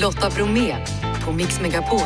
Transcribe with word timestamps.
Lotta 0.00 0.30
Bromé 0.30 0.76
på 1.24 1.32
Mix 1.32 1.60
Megapol. 1.60 2.00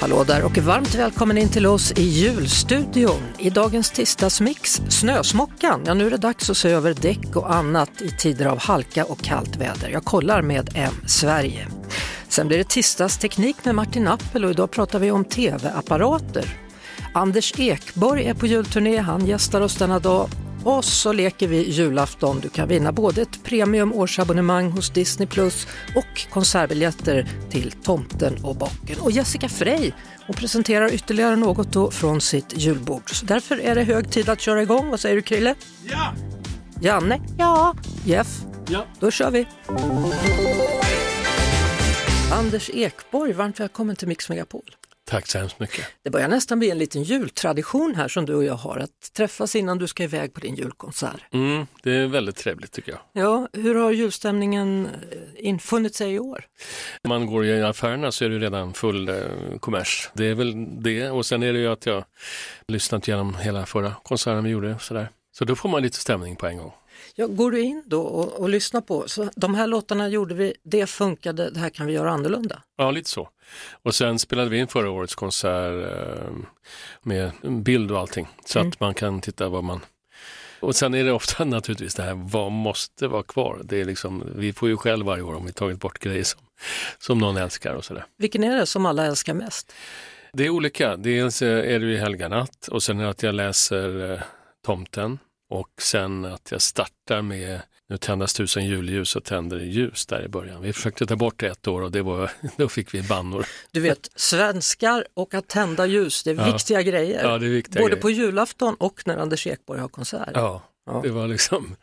Hallå 0.00 0.24
där 0.24 0.44
och 0.44 0.58
varmt 0.58 0.94
välkommen 0.94 1.38
in 1.38 1.48
till 1.48 1.66
oss 1.66 1.92
i 1.92 2.02
julstudion. 2.02 3.22
I 3.38 3.50
dagens 3.50 3.90
tisdagsmix, 3.90 4.82
snösmockan. 4.88 5.82
Ja, 5.86 5.94
nu 5.94 6.06
är 6.06 6.10
det 6.10 6.16
dags 6.16 6.50
att 6.50 6.56
se 6.56 6.68
över 6.68 6.94
däck 6.94 7.36
och 7.36 7.54
annat 7.54 8.02
i 8.02 8.10
tider 8.10 8.46
av 8.46 8.58
halka 8.58 9.04
och 9.04 9.18
kallt 9.18 9.56
väder. 9.56 9.88
Jag 9.88 10.04
kollar 10.04 10.42
med 10.42 10.70
M 10.74 10.94
Sverige. 11.06 11.81
Sen 12.32 12.48
blir 12.48 12.58
det 12.58 12.64
tisdagsteknik 12.64 13.56
med 13.64 13.74
Martin 13.74 14.06
Appel 14.08 14.44
och 14.44 14.50
idag 14.50 14.70
pratar 14.70 14.98
vi 14.98 15.10
om 15.10 15.24
tv-apparater. 15.24 16.44
Anders 17.14 17.58
Ekborg 17.58 18.24
är 18.24 18.34
på 18.34 18.46
julturné, 18.46 18.96
han 18.96 19.26
gästar 19.26 19.60
oss 19.60 19.76
denna 19.76 19.98
dag 19.98 20.28
och 20.64 20.84
så 20.84 21.12
leker 21.12 21.48
vi 21.48 21.70
julafton. 21.70 22.40
Du 22.40 22.48
kan 22.48 22.68
vinna 22.68 22.92
både 22.92 23.22
ett 23.22 23.44
premium 23.44 23.92
årsabonnemang 23.92 24.70
hos 24.70 24.90
Disney 24.90 25.28
Plus 25.28 25.66
och 25.96 26.30
konsertbiljetter 26.30 27.28
till 27.50 27.72
Tomten 27.72 28.44
och 28.44 28.56
bocken. 28.56 29.00
Och 29.00 29.10
Jessica 29.10 29.48
Frey 29.48 29.92
hon 30.26 30.36
presenterar 30.36 30.94
ytterligare 30.94 31.36
något 31.36 31.72
då 31.72 31.90
från 31.90 32.20
sitt 32.20 32.58
julbord. 32.58 33.14
Så 33.14 33.26
därför 33.26 33.60
är 33.60 33.74
det 33.74 33.82
hög 33.82 34.10
tid 34.10 34.28
att 34.28 34.40
köra 34.40 34.62
igång. 34.62 34.90
Vad 34.90 35.00
säger 35.00 35.16
du 35.16 35.22
Krille? 35.22 35.54
Ja! 35.84 36.14
Janne? 36.80 37.20
Ja. 37.38 37.74
Jeff? 38.04 38.40
Ja. 38.68 38.84
Då 39.00 39.10
kör 39.10 39.30
vi! 39.30 39.46
Anders 42.42 42.70
Ekborg, 42.74 43.32
varmt 43.32 43.60
välkommen 43.60 43.96
till 43.96 44.08
Mix 44.08 44.28
Megapol. 44.28 44.62
Tack 45.04 45.26
så 45.26 45.38
hemskt 45.38 45.60
mycket. 45.60 45.86
Det 46.02 46.10
börjar 46.10 46.28
nästan 46.28 46.58
bli 46.58 46.70
en 46.70 46.78
liten 46.78 47.02
jultradition 47.02 47.94
här 47.94 48.08
som 48.08 48.26
du 48.26 48.34
och 48.34 48.44
jag 48.44 48.54
har, 48.54 48.78
att 48.78 49.12
träffas 49.16 49.56
innan 49.56 49.78
du 49.78 49.86
ska 49.86 50.02
iväg 50.02 50.34
på 50.34 50.40
din 50.40 50.54
julkonsert. 50.54 51.22
Mm, 51.32 51.66
det 51.82 51.92
är 51.92 52.06
väldigt 52.06 52.36
trevligt 52.36 52.72
tycker 52.72 52.92
jag. 52.92 53.00
Ja, 53.24 53.48
hur 53.52 53.74
har 53.74 53.90
julstämningen 53.92 54.86
eh, 54.86 55.46
infunnit 55.46 55.94
sig 55.94 56.12
i 56.12 56.18
år? 56.18 56.44
Om 57.02 57.08
man 57.08 57.26
går 57.26 57.44
i 57.44 57.62
affärerna 57.62 58.12
så 58.12 58.24
är 58.24 58.28
det 58.28 58.38
redan 58.38 58.74
full 58.74 59.08
eh, 59.08 59.16
kommers. 59.60 60.10
Det 60.14 60.24
är 60.24 60.34
väl 60.34 60.82
det 60.82 61.10
och 61.10 61.26
sen 61.26 61.42
är 61.42 61.52
det 61.52 61.58
ju 61.58 61.68
att 61.68 61.86
jag 61.86 62.04
lyssnat 62.68 63.08
igenom 63.08 63.34
hela 63.34 63.66
förra 63.66 63.94
konserten 64.02 64.44
vi 64.44 64.50
gjorde. 64.50 64.76
Sådär. 64.80 65.08
Så 65.32 65.44
då 65.44 65.56
får 65.56 65.68
man 65.68 65.82
lite 65.82 65.98
stämning 65.98 66.36
på 66.36 66.46
en 66.46 66.58
gång. 66.58 66.72
Ja, 67.14 67.26
går 67.26 67.50
du 67.50 67.60
in 67.60 67.82
då 67.86 68.02
och, 68.02 68.32
och 68.40 68.48
lyssnar 68.48 68.80
på, 68.80 69.08
så 69.08 69.30
de 69.36 69.54
här 69.54 69.66
låtarna 69.66 70.08
gjorde 70.08 70.34
vi, 70.34 70.54
det 70.62 70.86
funkade, 70.86 71.50
det 71.50 71.60
här 71.60 71.70
kan 71.70 71.86
vi 71.86 71.92
göra 71.92 72.10
annorlunda. 72.10 72.62
Ja, 72.76 72.90
lite 72.90 73.10
så. 73.10 73.28
Och 73.82 73.94
sen 73.94 74.18
spelade 74.18 74.50
vi 74.50 74.58
in 74.58 74.68
förra 74.68 74.90
årets 74.90 75.14
konsert 75.14 75.86
eh, 75.92 76.32
med 77.02 77.32
bild 77.42 77.90
och 77.92 77.98
allting 77.98 78.28
så 78.44 78.58
Mm. 78.58 78.68
att 78.68 78.80
man 78.80 78.94
kan 78.94 79.20
titta 79.20 79.48
vad 79.48 79.64
man 79.64 79.80
och 80.60 80.76
sen 80.76 80.94
är 80.94 81.04
det 81.04 81.12
ofta 81.12 81.44
naturligtvis 81.44 81.94
det 81.94 82.02
här, 82.02 82.14
vad 82.14 82.52
måste 82.52 83.08
vara 83.08 83.22
kvar? 83.22 83.60
Det 83.64 83.80
är 83.80 83.84
liksom, 83.84 84.24
vi 84.36 84.52
får 84.52 84.68
ju 84.68 84.76
själv 84.76 85.06
varje 85.06 85.22
år 85.22 85.34
om 85.34 85.46
vi 85.46 85.52
tagit 85.52 85.80
bort 85.80 85.98
grejer 85.98 86.24
som, 86.24 86.40
som 86.98 87.18
någon 87.18 87.36
älskar 87.36 87.74
och 87.74 87.84
sådär. 87.84 88.04
Vilken 88.18 88.44
är 88.44 88.56
det 88.56 88.66
som 88.66 88.86
alla 88.86 89.06
älskar 89.06 89.34
mest? 89.34 89.72
Det 90.32 90.44
är 90.46 90.50
olika. 90.50 90.96
Dels 90.96 91.42
är 91.42 91.80
det 91.80 91.86
ju 91.86 91.96
Helga 91.96 92.28
natt 92.28 92.68
och 92.70 92.82
sen 92.82 93.00
är 93.00 93.04
det 93.04 93.10
att 93.10 93.22
jag 93.22 93.34
läser 93.34 94.12
eh, 94.12 94.20
Tomten 94.66 95.18
och 95.52 95.68
sen 95.82 96.24
att 96.24 96.50
jag 96.50 96.62
startar 96.62 97.22
med 97.22 97.60
Nu 97.88 97.96
tändas 97.98 98.34
tusen 98.34 98.66
julljus 98.66 99.16
och 99.16 99.24
tänder 99.24 99.58
ljus 99.60 100.06
där 100.06 100.24
i 100.24 100.28
början. 100.28 100.62
Vi 100.62 100.72
försökte 100.72 101.06
ta 101.06 101.16
bort 101.16 101.40
det 101.40 101.46
ett 101.48 101.68
år 101.68 101.82
och 101.82 101.90
det 101.92 102.02
var, 102.02 102.30
då 102.56 102.68
fick 102.68 102.94
vi 102.94 103.02
bannor. 103.02 103.46
Du 103.72 103.80
vet, 103.80 104.10
svenskar 104.16 105.06
och 105.14 105.34
att 105.34 105.48
tända 105.48 105.86
ljus, 105.86 106.22
det 106.22 106.30
är 106.30 106.34
Ja. 106.34 106.52
viktiga 106.52 106.82
grejer. 106.82 107.24
Ja, 107.24 107.38
det 107.38 107.46
är 107.46 107.50
viktiga 107.50 107.80
Både 107.82 107.90
grejer. 107.90 108.02
på 108.02 108.10
julafton 108.10 108.74
och 108.74 109.02
när 109.06 109.16
Anders 109.16 109.46
Ekborg 109.46 109.80
har 109.80 109.88
konsert. 109.88 110.30
Ja, 110.34 110.62
Ja. 110.86 111.00
det 111.04 111.10
var 111.10 111.28
liksom, 111.28 111.76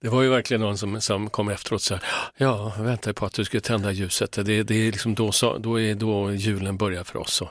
det 0.00 0.08
var 0.08 0.22
ju 0.22 0.28
verkligen 0.28 0.60
någon 0.60 0.78
som, 0.78 1.00
som 1.00 1.30
kom 1.30 1.48
efteråt 1.48 1.80
och 1.80 1.82
sa, 1.82 1.98
ja, 2.36 2.72
jag 2.76 2.84
väntar 2.84 3.12
på 3.12 3.26
att 3.26 3.34
du 3.34 3.44
ska 3.44 3.60
tända 3.60 3.92
ljuset. 3.92 4.32
Det, 4.32 4.62
det 4.62 4.74
är 4.74 4.92
liksom 4.92 5.14
då, 5.14 5.32
så, 5.32 5.58
då 5.58 5.80
är 5.80 5.94
då 5.94 6.32
julen 6.32 6.76
börjar 6.76 7.04
för 7.04 7.18
oss. 7.18 7.42
Och, 7.42 7.50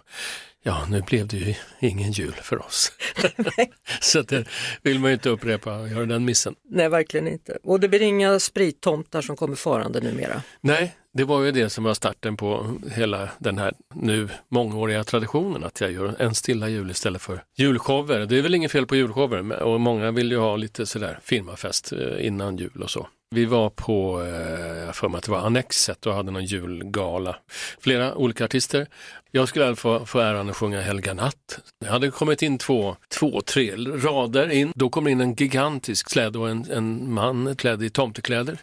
ja, 0.63 0.85
nu 0.89 1.01
blev 1.01 1.28
det 1.28 1.38
ju 1.38 1.55
ingen 1.79 2.11
jul 2.11 2.35
för 2.41 2.66
oss. 2.66 2.91
så 4.01 4.22
det 4.22 4.47
vill 4.81 5.00
man 5.00 5.09
ju 5.09 5.13
inte 5.13 5.29
upprepa 5.29 5.88
göra 5.88 6.05
den 6.05 6.25
missen. 6.25 6.55
Nej, 6.69 6.89
verkligen 6.89 7.28
inte. 7.28 7.57
Och 7.63 7.79
det 7.79 7.88
blir 7.88 8.01
inga 8.01 8.39
sprittomtar 8.39 9.22
som 9.22 9.35
kommer 9.35 9.55
farande 9.55 10.01
numera. 10.01 10.41
Nej, 10.61 10.95
det 11.18 11.24
var 11.24 11.44
ju 11.44 11.52
det 11.52 11.70
som 11.70 11.84
var 11.84 11.94
starten 11.94 12.38
på 12.38 12.78
hela 12.92 13.30
den 13.40 13.58
här 13.58 13.74
nu 13.94 14.30
mångåriga 14.50 15.03
traditionen 15.03 15.64
att 15.64 15.81
jag 15.81 15.92
gör 15.92 16.16
en 16.20 16.36
stilla 16.36 16.70
jul 16.70 16.92
istället 16.92 17.22
för 17.22 17.44
julshower. 17.56 18.26
Det 18.26 18.38
är 18.38 18.42
väl 18.42 18.56
inget 18.56 18.72
fel 18.72 18.86
på 18.86 18.96
julshower 18.96 19.62
och 19.62 19.81
många 19.81 20.12
vill 20.12 20.31
ju 20.31 20.38
ha 20.38 20.56
lite 20.56 20.86
sådär 20.86 21.20
firmafest 21.24 21.92
eh, 21.92 22.26
innan 22.26 22.58
jul 22.58 22.84
och 22.84 22.90
så. 22.90 23.08
Vi 23.30 23.46
var 23.46 23.70
på, 23.70 24.22
eh, 24.22 24.80
jag 24.80 24.86
har 24.86 24.94
för 24.94 25.09
mig 25.09 25.18
att 25.18 25.24
det 25.24 25.31
var 25.31 25.40
Annexet 25.40 26.06
och 26.06 26.14
hade 26.14 26.31
någon 26.31 26.46
julgala. 26.46 27.36
Flera 27.80 28.16
olika 28.16 28.46
artister. 28.46 28.88
Jag 29.35 29.47
skulle 29.50 29.68
alltså 29.68 29.81
få, 30.00 30.06
få 30.06 30.19
äran 30.19 30.50
att 30.50 30.56
sjunga 30.56 30.81
Helga 30.81 31.13
natt. 31.13 31.59
Det 31.81 31.88
hade 31.88 32.12
kommit 32.12 32.41
in 32.41 32.57
två, 32.57 32.96
två, 33.19 33.41
tre 33.41 33.75
rader 33.75 34.51
in. 34.51 34.72
Då 34.75 34.90
kom 34.90 35.07
in 35.07 35.22
en 35.22 35.34
gigantisk 35.34 36.09
släde 36.09 36.40
och 36.40 36.50
en, 36.50 36.72
en 36.72 37.13
man 37.13 37.56
klädd 37.56 37.84
i 37.84 37.90
tomtekläder 37.90 38.57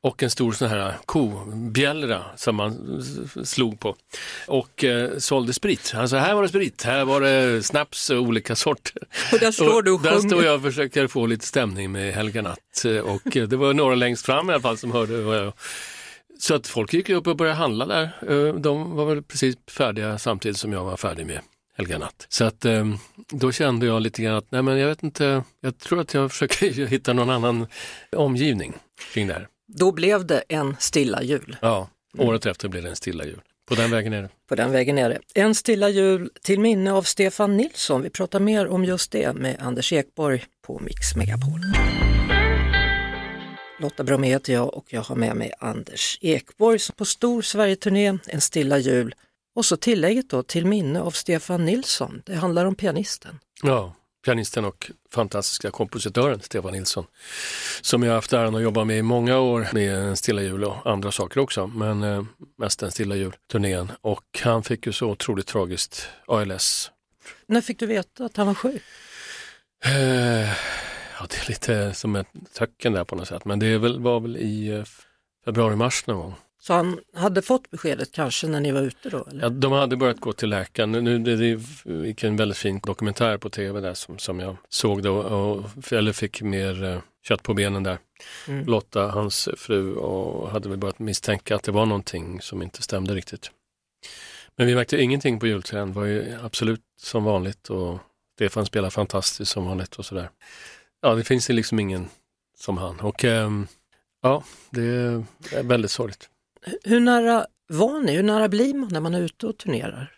och 0.00 0.22
en 0.22 0.30
stor 0.30 0.52
sån 0.52 0.68
här 0.68 0.94
kobjällra 1.06 2.22
som 2.36 2.56
man 2.56 3.02
slog 3.44 3.80
på 3.80 3.96
och 4.46 4.84
eh, 4.84 5.18
sålde 5.18 5.52
sprit. 5.52 5.84
Sa 5.84 6.18
här 6.18 6.34
var 6.34 6.42
det 6.42 6.48
sprit, 6.48 6.82
här 6.82 7.04
var 7.04 7.20
det 7.20 7.62
snaps 7.62 8.10
och 8.10 8.18
olika 8.18 8.56
sorter. 8.56 9.02
Och 9.32 9.38
där 9.38 9.52
står 9.52 9.82
du 9.82 9.90
och 9.90 10.02
där 10.02 10.10
sjunger. 10.10 10.28
står 10.28 10.44
jag 10.44 10.54
och 10.54 10.62
försöker 10.62 11.06
få 11.06 11.26
lite 11.26 11.46
stämning 11.46 11.92
med 11.92 12.14
Helga 12.14 12.42
Natt 12.42 12.84
och 13.04 13.36
eh, 13.36 13.48
det 13.48 13.56
var 13.56 13.74
några 13.74 13.94
längst 13.94 14.26
fram 14.26 14.50
i 14.50 14.52
alla 14.52 14.62
fall 14.62 14.78
som 14.78 14.92
hörde 14.92 15.22
vad 15.22 15.36
jag 15.36 15.52
så 16.38 16.54
att 16.54 16.66
folk 16.66 16.92
gick 16.94 17.08
upp 17.10 17.26
och 17.26 17.36
började 17.36 17.58
handla 17.58 17.86
där. 17.86 18.02
Eh, 18.28 18.54
De 18.54 18.90
var 18.96 19.06
väl 19.06 19.22
precis 19.22 19.56
färdiga 19.70 20.18
samtidigt 20.18 20.58
som 20.58 20.72
jag 20.72 20.84
var 20.84 20.96
färdig 20.96 21.26
med 21.26 21.40
Helga 21.76 21.98
Natt. 21.98 22.26
Så 22.28 22.44
att 22.44 22.64
eh, 22.64 22.84
då 23.32 23.52
kände 23.52 23.86
jag 23.86 24.02
lite 24.02 24.22
grann 24.22 24.36
att, 24.36 24.50
nej 24.50 24.62
men 24.62 24.78
jag 24.78 24.88
vet 24.88 25.02
inte, 25.02 25.42
jag 25.60 25.78
tror 25.78 26.00
att 26.00 26.14
jag 26.14 26.30
försöker 26.32 26.86
hitta 26.86 27.12
någon 27.12 27.30
annan 27.30 27.66
omgivning 28.16 28.72
kring 29.12 29.26
det 29.26 29.34
här. 29.34 29.48
Då 29.78 29.92
blev 29.92 30.26
det 30.26 30.42
en 30.48 30.76
stilla 30.78 31.22
jul. 31.22 31.56
Ja, 31.60 31.88
året 32.18 32.46
efter 32.46 32.68
blev 32.68 32.82
det 32.82 32.88
en 32.90 32.96
stilla 32.96 33.24
jul. 33.24 33.40
På 33.68 33.74
den 33.74 33.90
vägen 33.90 34.12
är 34.12 34.22
det. 34.22 34.28
På 34.48 34.54
den 34.54 34.72
vägen 34.72 34.98
är 34.98 35.08
det. 35.08 35.18
En 35.34 35.54
stilla 35.54 35.88
jul 35.88 36.30
till 36.42 36.60
minne 36.60 36.92
av 36.92 37.02
Stefan 37.02 37.56
Nilsson. 37.56 38.02
Vi 38.02 38.10
pratar 38.10 38.40
mer 38.40 38.66
om 38.68 38.84
just 38.84 39.12
det 39.12 39.32
med 39.32 39.56
Anders 39.60 39.92
Ekborg 39.92 40.44
på 40.66 40.78
Mix 40.84 41.16
Megapol. 41.16 41.60
Lotta 43.78 44.04
Bromé 44.04 44.28
heter 44.28 44.52
jag 44.52 44.74
och 44.74 44.84
jag 44.88 45.02
har 45.02 45.16
med 45.16 45.36
mig 45.36 45.52
Anders 45.58 46.18
Ekborg 46.20 46.78
som 46.78 46.94
på 46.96 47.04
stor 47.04 47.42
Sverigeturné, 47.42 48.18
En 48.26 48.40
stilla 48.40 48.78
jul. 48.78 49.14
Och 49.54 49.64
så 49.64 49.76
tillägget 49.76 50.30
då 50.30 50.42
till 50.42 50.66
minne 50.66 51.00
av 51.00 51.10
Stefan 51.10 51.64
Nilsson. 51.64 52.22
Det 52.26 52.34
handlar 52.34 52.66
om 52.66 52.74
pianisten. 52.74 53.38
Ja, 53.62 53.94
pianisten 54.24 54.64
och 54.64 54.90
fantastiska 55.12 55.70
kompositören 55.70 56.40
Stefan 56.40 56.72
Nilsson. 56.72 57.06
Som 57.80 58.02
jag 58.02 58.10
har 58.10 58.14
haft 58.14 58.32
äran 58.32 58.54
att 58.54 58.62
jobba 58.62 58.84
med 58.84 58.98
i 58.98 59.02
många 59.02 59.38
år 59.38 59.68
med 59.72 59.94
en 59.94 60.16
stilla 60.16 60.42
jul 60.42 60.64
och 60.64 60.90
andra 60.90 61.12
saker 61.12 61.40
också. 61.40 61.66
Men 61.66 62.02
eh, 62.02 62.24
mest 62.58 62.82
en 62.82 62.90
stilla 62.90 63.16
jul-turnén. 63.16 63.92
Och 64.00 64.40
han 64.42 64.62
fick 64.62 64.86
ju 64.86 64.92
så 64.92 65.06
otroligt 65.06 65.46
tragiskt 65.46 66.08
ALS. 66.26 66.90
När 67.46 67.60
fick 67.60 67.78
du 67.78 67.86
veta 67.86 68.24
att 68.24 68.36
han 68.36 68.46
var 68.46 68.54
sjuk? 68.54 68.82
Eh, 69.84 70.48
ja, 71.20 71.26
det 71.28 71.36
är 71.36 71.48
lite 71.48 71.94
som 71.94 72.16
ett 72.16 72.28
töcken 72.54 72.92
där 72.92 73.04
på 73.04 73.16
något 73.16 73.28
sätt. 73.28 73.44
Men 73.44 73.58
det 73.58 73.78
väl, 73.78 74.00
var 74.00 74.20
väl 74.20 74.36
i 74.36 74.68
eh, 74.68 74.84
februari-mars 75.44 76.06
någon 76.06 76.16
gång. 76.16 76.34
Så 76.60 76.72
han 76.72 77.00
hade 77.14 77.42
fått 77.42 77.70
beskedet 77.70 78.12
kanske 78.12 78.46
när 78.46 78.60
ni 78.60 78.72
var 78.72 78.80
ute 78.80 79.10
då? 79.10 79.24
Eller? 79.30 79.42
Ja, 79.42 79.48
de 79.48 79.72
hade 79.72 79.96
börjat 79.96 80.20
gå 80.20 80.32
till 80.32 80.48
läkaren. 80.48 80.92
Nu, 80.92 81.18
det, 81.18 81.36
det 81.36 81.60
gick 82.06 82.24
en 82.24 82.36
väldigt 82.36 82.58
fin 82.58 82.80
dokumentär 82.82 83.38
på 83.38 83.50
tv 83.50 83.80
där 83.80 83.94
som, 83.94 84.18
som 84.18 84.40
jag 84.40 84.56
såg 84.68 85.02
då, 85.02 85.16
och, 85.16 85.92
eller 85.92 86.12
fick 86.12 86.42
mer 86.42 86.84
eh, 86.84 86.98
kött 87.28 87.42
på 87.42 87.54
benen 87.54 87.82
där. 87.82 87.98
Mm. 88.48 88.66
Lotta, 88.66 89.06
hans 89.06 89.48
fru, 89.56 89.94
och 89.94 90.50
hade 90.50 90.68
väl 90.68 90.78
börjat 90.78 90.98
misstänka 90.98 91.56
att 91.56 91.62
det 91.62 91.72
var 91.72 91.86
någonting 91.86 92.40
som 92.40 92.62
inte 92.62 92.82
stämde 92.82 93.14
riktigt. 93.14 93.50
Men 94.56 94.66
vi 94.66 94.74
märkte 94.74 95.02
ingenting 95.02 95.40
på 95.40 95.46
julträden, 95.46 95.88
det 95.88 95.94
var 95.94 96.06
ju 96.06 96.38
absolut 96.42 96.82
som 97.00 97.24
vanligt 97.24 97.68
och 97.68 97.98
Stefan 98.34 98.66
spelar 98.66 98.90
fantastiskt 98.90 99.52
som 99.52 99.66
vanligt 99.66 99.94
och 99.94 100.04
sådär. 100.04 100.30
Ja, 101.02 101.14
det 101.14 101.24
finns 101.24 101.50
ju 101.50 101.54
liksom 101.54 101.78
ingen 101.78 102.08
som 102.58 102.78
han 102.78 103.00
och 103.00 103.24
ehm, 103.24 103.66
ja, 104.22 104.44
det 104.70 104.82
är 104.82 105.24
väldigt 105.62 105.90
sorgligt. 105.90 106.28
Hur 106.84 107.00
nära 107.00 107.46
var 107.68 108.00
ni? 108.00 108.16
Hur 108.16 108.22
nära 108.22 108.48
blir 108.48 108.74
man 108.74 108.88
när 108.92 109.00
man 109.00 109.14
är 109.14 109.20
ute 109.20 109.46
och 109.46 109.58
turnerar? 109.58 110.12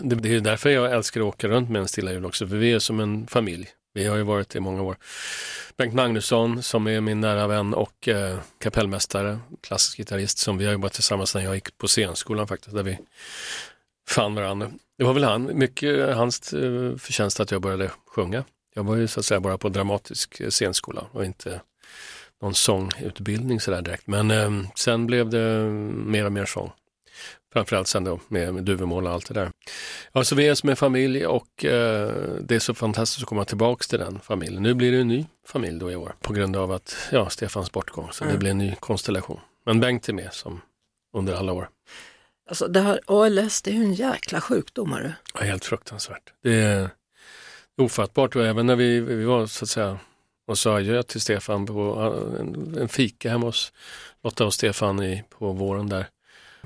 Det, 0.00 0.14
det 0.14 0.34
är 0.34 0.40
därför 0.40 0.70
jag 0.70 0.92
älskar 0.92 1.20
att 1.20 1.26
åka 1.26 1.48
runt 1.48 1.70
med 1.70 1.80
en 1.80 1.88
stilla 1.88 2.12
jul 2.12 2.26
också, 2.26 2.48
för 2.48 2.56
vi 2.56 2.72
är 2.72 2.78
som 2.78 3.00
en 3.00 3.26
familj. 3.26 3.68
Vi 3.94 4.06
har 4.06 4.16
ju 4.16 4.22
varit 4.22 4.56
i 4.56 4.60
många 4.60 4.82
år. 4.82 4.96
Bengt 5.76 5.94
Magnusson 5.94 6.62
som 6.62 6.86
är 6.86 7.00
min 7.00 7.20
nära 7.20 7.46
vän 7.46 7.74
och 7.74 8.08
eh, 8.08 8.38
kapellmästare, 8.58 9.38
klassisk 9.62 9.98
gitarrist 9.98 10.38
som 10.38 10.58
vi 10.58 10.64
har 10.64 10.72
jobbat 10.72 10.92
tillsammans 10.92 11.34
när 11.34 11.42
jag 11.42 11.54
gick 11.54 11.78
på 11.78 11.86
scenskolan 11.86 12.48
faktiskt, 12.48 12.74
där 12.74 12.82
vi 12.82 12.98
fann 14.08 14.34
varandra. 14.34 14.70
Det 14.98 15.04
var 15.04 15.14
väl 15.14 15.24
han, 15.24 15.58
mycket 15.58 16.16
hans 16.16 16.52
eh, 16.52 16.96
förtjänst 16.96 17.40
att 17.40 17.50
jag 17.50 17.62
började 17.62 17.90
sjunga. 18.06 18.44
Jag 18.74 18.84
var 18.84 18.96
ju 18.96 19.08
så 19.08 19.20
att 19.20 19.26
säga 19.26 19.40
bara 19.40 19.58
på 19.58 19.68
dramatisk 19.68 20.40
eh, 20.40 20.50
scenskola 20.50 21.06
och 21.12 21.24
inte 21.24 21.60
någon 22.42 22.54
sångutbildning 22.54 23.60
sådär 23.60 23.82
direkt. 23.82 24.06
Men 24.06 24.30
eh, 24.30 24.50
sen 24.74 25.06
blev 25.06 25.30
det 25.30 25.64
mer 26.04 26.24
och 26.24 26.32
mer 26.32 26.44
sång. 26.44 26.72
Framförallt 27.52 27.88
sen 27.88 28.04
då 28.04 28.20
med, 28.28 28.54
med 28.54 28.64
duvemål 28.64 29.06
och 29.06 29.12
allt 29.12 29.28
det 29.28 29.34
där. 29.34 29.50
Ja, 30.12 30.24
så 30.24 30.34
vi 30.34 30.48
är 30.48 30.54
som 30.54 30.68
en 30.68 30.76
familj 30.76 31.26
och 31.26 31.64
eh, 31.64 32.12
det 32.40 32.54
är 32.54 32.58
så 32.58 32.74
fantastiskt 32.74 33.22
att 33.22 33.28
komma 33.28 33.44
tillbaks 33.44 33.88
till 33.88 33.98
den 33.98 34.20
familjen. 34.20 34.62
Nu 34.62 34.74
blir 34.74 34.92
det 34.92 34.98
en 34.98 35.08
ny 35.08 35.26
familj 35.46 35.78
då 35.78 35.90
i 35.90 35.96
år 35.96 36.14
på 36.20 36.32
grund 36.32 36.56
av 36.56 36.72
att, 36.72 36.96
ja, 37.12 37.30
Stefans 37.30 37.72
bortgång. 37.72 38.08
Så 38.12 38.24
mm. 38.24 38.34
det 38.34 38.38
blir 38.38 38.50
en 38.50 38.58
ny 38.58 38.74
konstellation. 38.80 39.40
Men 39.66 39.80
Bengt 39.80 40.08
är 40.08 40.12
med 40.12 40.32
som 40.32 40.60
under 41.16 41.34
alla 41.34 41.52
år. 41.52 41.68
Alltså 42.48 42.68
det 42.68 42.80
här 42.80 43.00
ALS, 43.06 43.62
det 43.62 43.70
är 43.70 43.74
ju 43.74 43.82
en 43.82 43.94
jäkla 43.94 44.40
sjukdom. 44.40 44.92
Är 44.92 45.02
det? 45.02 45.14
Ja, 45.34 45.40
helt 45.40 45.64
fruktansvärt. 45.64 46.32
Det 46.42 46.54
är 46.54 46.90
ofattbart 47.78 48.36
och 48.36 48.46
även 48.46 48.66
när 48.66 48.76
vi, 48.76 49.00
vi 49.00 49.24
var 49.24 49.46
så 49.46 49.64
att 49.64 49.68
säga 49.68 49.98
och 50.46 50.58
sa 50.58 50.76
adjö 50.76 51.02
till 51.02 51.20
Stefan 51.20 51.66
på 51.66 51.72
en, 52.40 52.76
en 52.78 52.88
fika 52.88 53.30
hemma 53.30 53.46
hos 53.46 53.72
Lotta 54.22 54.46
och 54.46 54.54
Stefan 54.54 55.02
i, 55.02 55.24
på 55.28 55.52
våren 55.52 55.88
där. 55.88 56.06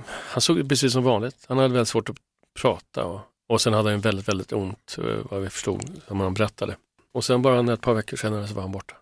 Han 0.06 0.40
såg 0.40 0.68
precis 0.68 0.92
som 0.92 1.04
vanligt. 1.04 1.44
Han 1.48 1.58
hade 1.58 1.74
väldigt 1.74 1.88
svårt 1.88 2.08
att 2.08 2.16
prata 2.60 3.04
och, 3.04 3.20
och 3.46 3.60
sen 3.60 3.72
hade 3.72 3.90
han 3.90 4.00
väldigt, 4.00 4.28
väldigt 4.28 4.52
ont 4.52 4.96
eh, 4.98 5.16
vad 5.30 5.42
vi 5.42 5.50
förstod, 5.50 6.00
som 6.08 6.20
han 6.20 6.34
berättade. 6.34 6.76
Och 7.12 7.24
sen 7.24 7.42
bara 7.42 7.72
ett 7.72 7.80
par 7.80 7.94
veckor 7.94 8.16
senare 8.16 8.48
så 8.48 8.54
var 8.54 8.62
han 8.62 8.72
borta. 8.72 8.94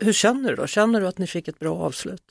Hur 0.00 0.12
känner 0.12 0.50
du 0.50 0.56
då? 0.56 0.66
Känner 0.66 1.00
du 1.00 1.08
att 1.08 1.18
ni 1.18 1.26
fick 1.26 1.48
ett 1.48 1.58
bra 1.58 1.76
avslut? 1.76 2.22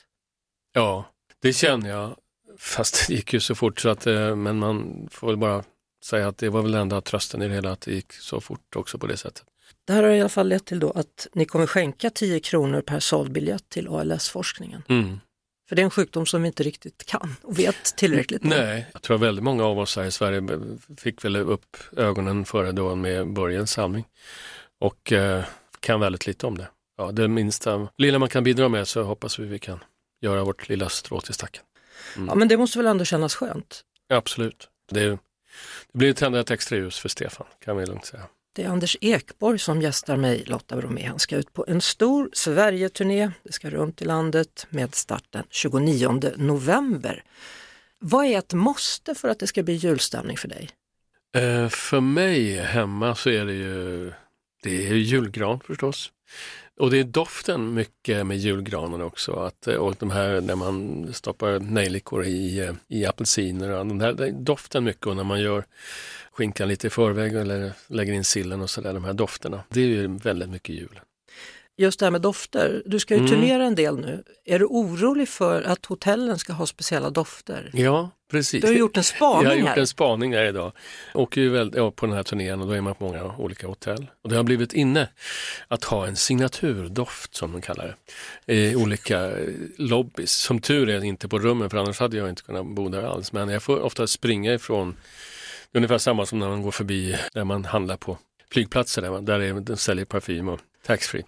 Ja, 0.73 1.05
det 1.41 1.53
känner 1.53 1.89
jag. 1.89 2.15
Fast 2.57 3.07
det 3.07 3.13
gick 3.13 3.33
ju 3.33 3.39
så 3.39 3.55
fort 3.55 3.79
så 3.79 3.89
att, 3.89 4.07
eh, 4.07 4.35
men 4.35 4.59
man 4.59 5.07
får 5.11 5.27
väl 5.27 5.37
bara 5.37 5.63
säga 6.07 6.27
att 6.27 6.37
det 6.37 6.49
var 6.49 6.61
väl 6.61 6.73
enda 6.73 7.01
trösten 7.01 7.41
i 7.41 7.47
det 7.47 7.53
hela 7.53 7.71
att 7.71 7.81
det 7.81 7.93
gick 7.93 8.13
så 8.13 8.41
fort 8.41 8.75
också 8.75 8.97
på 8.97 9.07
det 9.07 9.17
sättet. 9.17 9.43
Det 9.85 9.93
här 9.93 10.03
har 10.03 10.09
i 10.09 10.19
alla 10.19 10.29
fall 10.29 10.47
lett 10.47 10.65
till 10.65 10.79
då 10.79 10.91
att 10.91 11.27
ni 11.33 11.45
kommer 11.45 11.67
skänka 11.67 12.09
10 12.09 12.39
kronor 12.39 12.81
per 12.81 12.99
såld 12.99 13.31
biljett 13.31 13.69
till 13.69 13.87
ALS-forskningen. 13.87 14.83
Mm. 14.89 15.19
För 15.69 15.75
det 15.75 15.81
är 15.81 15.83
en 15.83 15.89
sjukdom 15.89 16.25
som 16.25 16.41
vi 16.41 16.47
inte 16.47 16.63
riktigt 16.63 17.05
kan 17.05 17.35
och 17.41 17.59
vet 17.59 17.83
tillräckligt 17.97 18.43
om. 18.43 18.49
Nej, 18.49 18.85
jag 18.93 19.01
tror 19.01 19.17
väldigt 19.17 19.43
många 19.43 19.65
av 19.65 19.79
oss 19.79 19.95
här 19.95 20.05
i 20.05 20.11
Sverige 20.11 20.41
fick 20.97 21.25
väl 21.25 21.35
upp 21.35 21.77
ögonen 21.97 22.45
före 22.45 22.71
då 22.71 22.95
med 22.95 23.33
Börjens 23.33 23.71
samling 23.71 24.05
och 24.79 25.11
eh, 25.11 25.43
kan 25.79 25.99
väldigt 25.99 26.27
lite 26.27 26.47
om 26.47 26.57
det. 26.57 26.67
Ja, 26.97 27.11
det 27.11 27.27
minsta 27.27 27.87
lilla 27.97 28.19
man 28.19 28.29
kan 28.29 28.43
bidra 28.43 28.69
med 28.69 28.87
så 28.87 29.03
hoppas 29.03 29.39
vi 29.39 29.45
vi 29.45 29.59
kan 29.59 29.83
göra 30.21 30.43
vårt 30.43 30.69
lilla 30.69 30.89
strå 30.89 31.21
till 31.21 31.33
stacken. 31.33 31.63
Mm. 32.15 32.27
Ja, 32.27 32.35
men 32.35 32.47
det 32.47 32.57
måste 32.57 32.77
väl 32.79 32.87
ändå 32.87 33.05
kännas 33.05 33.35
skönt? 33.35 33.81
Ja, 34.07 34.15
absolut. 34.15 34.69
Det, 34.91 35.19
det 35.91 35.97
blir 35.97 36.13
tända 36.13 36.39
ett 36.39 36.51
extra 36.51 36.77
ljus 36.77 36.99
för 36.99 37.09
Stefan, 37.09 37.47
kan 37.65 37.77
vi 37.77 37.85
lugnt 37.85 38.05
säga. 38.05 38.23
Det 38.53 38.63
är 38.63 38.69
Anders 38.69 38.97
Ekborg 39.01 39.59
som 39.59 39.81
gästar 39.81 40.17
mig, 40.17 40.43
Lotta 40.45 40.75
Bromé. 40.75 41.07
Han 41.07 41.19
ska 41.19 41.35
ut 41.35 41.53
på 41.53 41.65
en 41.67 41.81
stor 41.81 42.29
Sverigeturné. 42.33 43.31
Det 43.43 43.51
ska 43.51 43.69
runt 43.69 44.01
i 44.01 44.05
landet 44.05 44.67
med 44.69 44.95
start 44.95 45.23
den 45.29 45.43
29 45.49 46.21
november. 46.37 47.23
Vad 47.99 48.25
är 48.25 48.37
ett 48.37 48.53
måste 48.53 49.15
för 49.15 49.29
att 49.29 49.39
det 49.39 49.47
ska 49.47 49.63
bli 49.63 49.73
julstämning 49.73 50.37
för 50.37 50.47
dig? 50.47 50.69
Eh, 51.35 51.69
för 51.69 51.99
mig 51.99 52.57
hemma 52.57 53.15
så 53.15 53.29
är 53.29 53.45
det 53.45 53.53
ju 53.53 54.13
det 54.63 54.87
är 54.87 54.93
julgran 54.93 55.59
förstås. 55.59 56.11
Och 56.79 56.91
det 56.91 56.99
är 56.99 57.03
doften 57.03 57.73
mycket 57.73 58.25
med 58.25 58.37
julgranen 58.37 59.01
också. 59.01 59.31
Att, 59.31 59.67
eh, 59.67 59.75
och 59.75 59.95
de 59.99 60.11
här 60.11 60.41
när 60.41 60.55
man 60.55 61.07
stoppar 61.13 61.59
nejlikor 61.59 62.25
i, 62.25 62.59
eh, 62.59 62.73
i 62.87 63.05
apelsiner. 63.05 63.69
Och 63.69 63.85
den 63.85 64.01
här 64.01 64.31
doften 64.31 64.83
mycket 64.83 65.07
och 65.07 65.15
när 65.15 65.23
man 65.23 65.41
gör 65.41 65.63
skinkan 66.31 66.67
lite 66.67 66.87
i 66.87 66.89
förväg 66.89 67.35
eller 67.35 67.71
lägger 67.87 68.13
in 68.13 68.23
sillen 68.23 68.61
och 68.61 68.69
sådär, 68.69 68.93
de 68.93 69.03
här 69.03 69.13
dofterna. 69.13 69.63
Det 69.69 69.81
är 69.81 69.85
ju 69.85 70.07
väldigt 70.07 70.49
mycket 70.49 70.75
jul. 70.75 70.99
Just 71.79 71.99
det 71.99 72.05
här 72.05 72.11
med 72.11 72.21
dofter, 72.21 72.83
du 72.85 72.99
ska 72.99 73.13
ju 73.13 73.19
mm. 73.19 73.31
turnera 73.31 73.63
en 73.63 73.75
del 73.75 73.97
nu. 73.97 74.23
Är 74.45 74.59
du 74.59 74.65
orolig 74.65 75.29
för 75.29 75.61
att 75.61 75.85
hotellen 75.85 76.39
ska 76.39 76.53
ha 76.53 76.65
speciella 76.65 77.09
dofter? 77.09 77.69
Ja, 77.73 78.09
precis. 78.31 78.61
Du 78.61 78.67
har 78.67 78.75
gjort 78.75 78.97
en 78.97 79.03
spaning 79.03 79.35
här. 79.37 79.43
Jag 79.43 79.49
har 79.49 79.59
gjort 79.59 79.69
här. 79.69 79.77
en 79.77 79.87
spaning 79.87 80.33
här 80.33 80.45
idag. 80.45 80.71
Åker 81.13 81.41
ju 81.41 81.49
väl, 81.49 81.73
ja, 81.75 81.91
på 81.91 82.05
den 82.05 82.15
här 82.15 82.23
turnén 82.23 82.61
och 82.61 82.67
då 82.67 82.73
är 82.73 82.81
man 82.81 82.95
på 82.95 83.03
många 83.03 83.35
olika 83.37 83.67
hotell. 83.67 84.07
Och 84.23 84.29
det 84.29 84.35
har 84.35 84.43
blivit 84.43 84.73
inne 84.73 85.09
att 85.67 85.83
ha 85.83 86.07
en 86.07 86.15
signaturdoft 86.15 87.35
som 87.35 87.51
de 87.51 87.61
kallar 87.61 87.95
det. 88.45 88.53
I 88.53 88.75
olika 88.75 89.31
lobbys. 89.77 90.31
Som 90.31 90.61
tur 90.61 90.89
är 90.89 91.03
inte 91.03 91.27
på 91.27 91.39
rummen 91.39 91.69
för 91.69 91.77
annars 91.77 91.99
hade 91.99 92.17
jag 92.17 92.29
inte 92.29 92.41
kunnat 92.41 92.65
bo 92.65 92.89
där 92.89 93.03
alls. 93.03 93.33
Men 93.33 93.49
jag 93.49 93.63
får 93.63 93.79
ofta 93.79 94.07
springa 94.07 94.53
ifrån 94.53 94.95
det 95.71 95.77
är 95.77 95.79
ungefär 95.79 95.97
samma 95.97 96.25
som 96.25 96.39
när 96.39 96.49
man 96.49 96.61
går 96.61 96.71
förbi 96.71 97.15
där 97.33 97.43
man 97.43 97.65
handlar 97.65 97.97
på 97.97 98.17
flygplatser 98.51 99.01
där, 99.01 99.09
man, 99.09 99.25
där 99.25 99.39
är, 99.39 99.53
de 99.53 99.77
säljer 99.77 100.05
parfym 100.05 100.49
och 100.49 100.59
taxfree. 100.85 101.23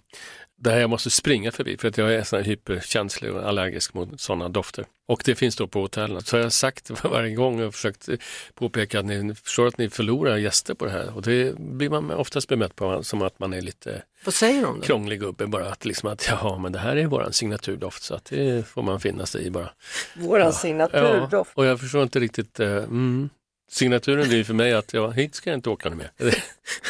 Där 0.62 0.80
jag 0.80 0.90
måste 0.90 1.10
springa 1.10 1.52
förbi 1.52 1.76
för 1.76 1.88
att 1.88 1.98
jag 1.98 2.14
är 2.14 2.22
sån 2.22 2.44
hyperkänslig 2.44 3.32
och 3.32 3.48
allergisk 3.48 3.94
mot 3.94 4.20
sådana 4.20 4.48
dofter. 4.48 4.84
Och 5.08 5.22
det 5.24 5.34
finns 5.34 5.56
då 5.56 5.66
på 5.66 5.80
hotellen. 5.80 6.22
Så 6.22 6.36
jag 6.36 6.42
har 6.42 6.50
sagt 6.50 6.90
varje 7.04 7.34
gång 7.34 7.62
och 7.62 7.74
försökt 7.74 8.08
påpeka 8.54 8.98
att 8.98 9.04
ni 9.04 9.34
förstår 9.34 9.66
att 9.66 9.78
ni 9.78 9.90
förlorar 9.90 10.36
gäster 10.36 10.74
på 10.74 10.84
det 10.84 10.90
här. 10.90 11.16
Och 11.16 11.22
det 11.22 11.58
blir 11.58 11.90
man 11.90 12.10
oftast 12.10 12.48
bemött 12.48 12.76
på 12.76 13.02
som 13.02 13.22
att 13.22 13.38
man 13.38 13.52
är 13.52 13.60
lite 13.60 14.02
Vad 14.24 14.34
säger 14.34 14.62
de 14.62 14.80
då? 14.80 14.86
krånglig 14.86 15.20
gubbe 15.20 15.46
bara. 15.46 15.68
Att 15.68 15.84
liksom 15.84 16.12
att 16.12 16.26
ja 16.28 16.58
men 16.58 16.72
det 16.72 16.78
här 16.78 16.96
är 16.96 17.06
våran 17.06 17.32
signaturdoft 17.32 18.02
så 18.02 18.14
att 18.14 18.24
det 18.24 18.66
får 18.66 18.82
man 18.82 19.00
finna 19.00 19.26
sig 19.26 19.46
i 19.46 19.50
bara. 19.50 19.70
Våran 20.16 20.46
ja. 20.46 20.52
signaturdoft? 20.52 21.32
Ja, 21.32 21.62
och 21.62 21.66
jag 21.66 21.80
förstår 21.80 22.02
inte 22.02 22.20
riktigt, 22.20 22.60
uh, 22.60 22.66
mm, 22.66 23.30
Signaturen 23.70 24.28
blir 24.28 24.44
för 24.44 24.54
mig 24.54 24.72
att 24.72 24.92
ja, 24.92 25.10
hit 25.10 25.34
ska 25.34 25.50
jag 25.50 25.58
inte 25.58 25.70
åka 25.70 25.90
med. 25.90 26.08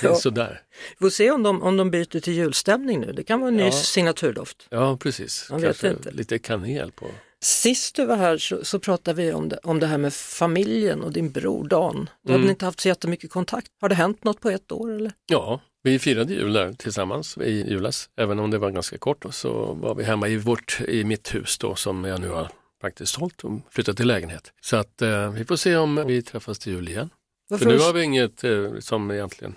Ja. 0.03 0.15
sådär. 0.15 0.63
Vi 0.99 1.05
får 1.05 1.11
se 1.11 1.31
om 1.31 1.43
de, 1.43 1.63
om 1.63 1.77
de 1.77 1.91
byter 1.91 2.21
till 2.21 2.33
julstämning 2.33 3.01
nu. 3.01 3.13
Det 3.13 3.23
kan 3.23 3.41
vara 3.41 3.49
en 3.49 3.59
ja. 3.59 3.65
ny 3.65 3.73
signaturdoft. 3.73 4.67
Ja, 4.71 4.97
precis. 4.97 5.47
Man 5.51 5.61
vet 5.61 5.85
inte. 5.85 6.11
lite 6.11 6.39
kanel 6.39 6.93
på. 6.93 7.07
Sist 7.43 7.97
du 7.97 8.07
var 8.07 8.17
här 8.17 8.39
så, 8.39 8.65
så 8.65 8.79
pratade 8.79 9.23
vi 9.23 9.33
om 9.33 9.49
det, 9.49 9.59
om 9.63 9.81
det 9.81 9.87
här 9.87 9.99
med 9.99 10.15
familjen 10.15 11.03
och 11.03 11.13
din 11.13 11.31
bror 11.31 11.69
Dan. 11.69 12.11
Du 12.23 12.33
mm. 12.33 12.41
hade 12.41 12.51
inte 12.51 12.65
haft 12.65 12.81
så 12.81 12.89
jättemycket 12.89 13.31
kontakt. 13.31 13.67
Har 13.81 13.89
det 13.89 13.95
hänt 13.95 14.25
något 14.25 14.41
på 14.41 14.51
ett 14.51 14.73
år 14.73 14.93
eller? 14.95 15.13
Ja, 15.27 15.61
vi 15.83 15.99
firade 15.99 16.35
jul 16.35 16.53
där 16.53 16.73
tillsammans 16.73 17.39
i 17.39 17.71
julas. 17.71 18.11
Även 18.17 18.39
om 18.39 18.51
det 18.51 18.59
var 18.59 18.71
ganska 18.71 18.99
kort 18.99 19.25
så 19.31 19.73
var 19.73 19.95
vi 19.95 20.05
hemma 20.05 20.29
i, 20.29 20.37
vårt, 20.37 20.81
i 20.89 21.05
mitt 21.05 21.35
hus 21.35 21.59
då 21.59 21.75
som 21.75 22.05
jag 22.05 22.21
nu 22.21 22.29
har 22.29 22.49
faktiskt 22.81 23.15
sålt 23.15 23.45
och 23.45 23.61
flyttat 23.71 23.97
till 23.97 24.07
lägenhet. 24.07 24.53
Så 24.61 24.77
att 24.77 25.03
eh, 25.03 25.33
vi 25.33 25.45
får 25.45 25.57
se 25.57 25.77
om 25.77 26.05
vi 26.07 26.23
träffas 26.23 26.59
till 26.59 26.73
jul 26.73 26.89
igen. 26.89 27.11
Varför 27.49 27.65
För 27.65 27.73
nu 27.73 27.79
har 27.79 27.93
vi 27.93 28.03
inget 28.03 28.45
eh, 28.45 28.79
som 28.81 29.11
egentligen 29.11 29.57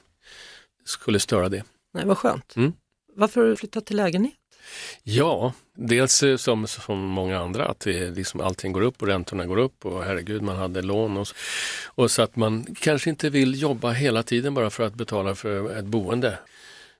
skulle 0.85 1.19
störa 1.19 1.49
det. 1.49 1.63
Nej, 1.93 2.05
vad 2.05 2.17
skönt. 2.17 2.55
Mm. 2.55 2.73
Varför 3.15 3.41
har 3.41 3.47
du 3.47 3.55
flyttat 3.55 3.85
till 3.85 3.97
lägenhet? 3.97 4.33
Ja, 5.03 5.53
dels 5.75 6.23
eh, 6.23 6.37
som, 6.37 6.67
som 6.67 6.99
många 6.99 7.39
andra 7.39 7.65
att 7.65 7.79
det 7.79 8.09
liksom, 8.09 8.41
allting 8.41 8.71
går 8.71 8.81
upp 8.81 9.01
och 9.01 9.07
räntorna 9.07 9.45
går 9.45 9.57
upp 9.57 9.85
och 9.85 10.03
herregud 10.03 10.41
man 10.41 10.55
hade 10.55 10.81
lån 10.81 11.17
och, 11.17 11.27
och 11.85 12.11
så 12.11 12.21
att 12.21 12.35
man 12.35 12.75
kanske 12.79 13.09
inte 13.09 13.29
vill 13.29 13.61
jobba 13.61 13.91
hela 13.91 14.23
tiden 14.23 14.53
bara 14.53 14.69
för 14.69 14.83
att 14.83 14.93
betala 14.93 15.35
för 15.35 15.77
ett 15.77 15.85
boende. 15.85 16.37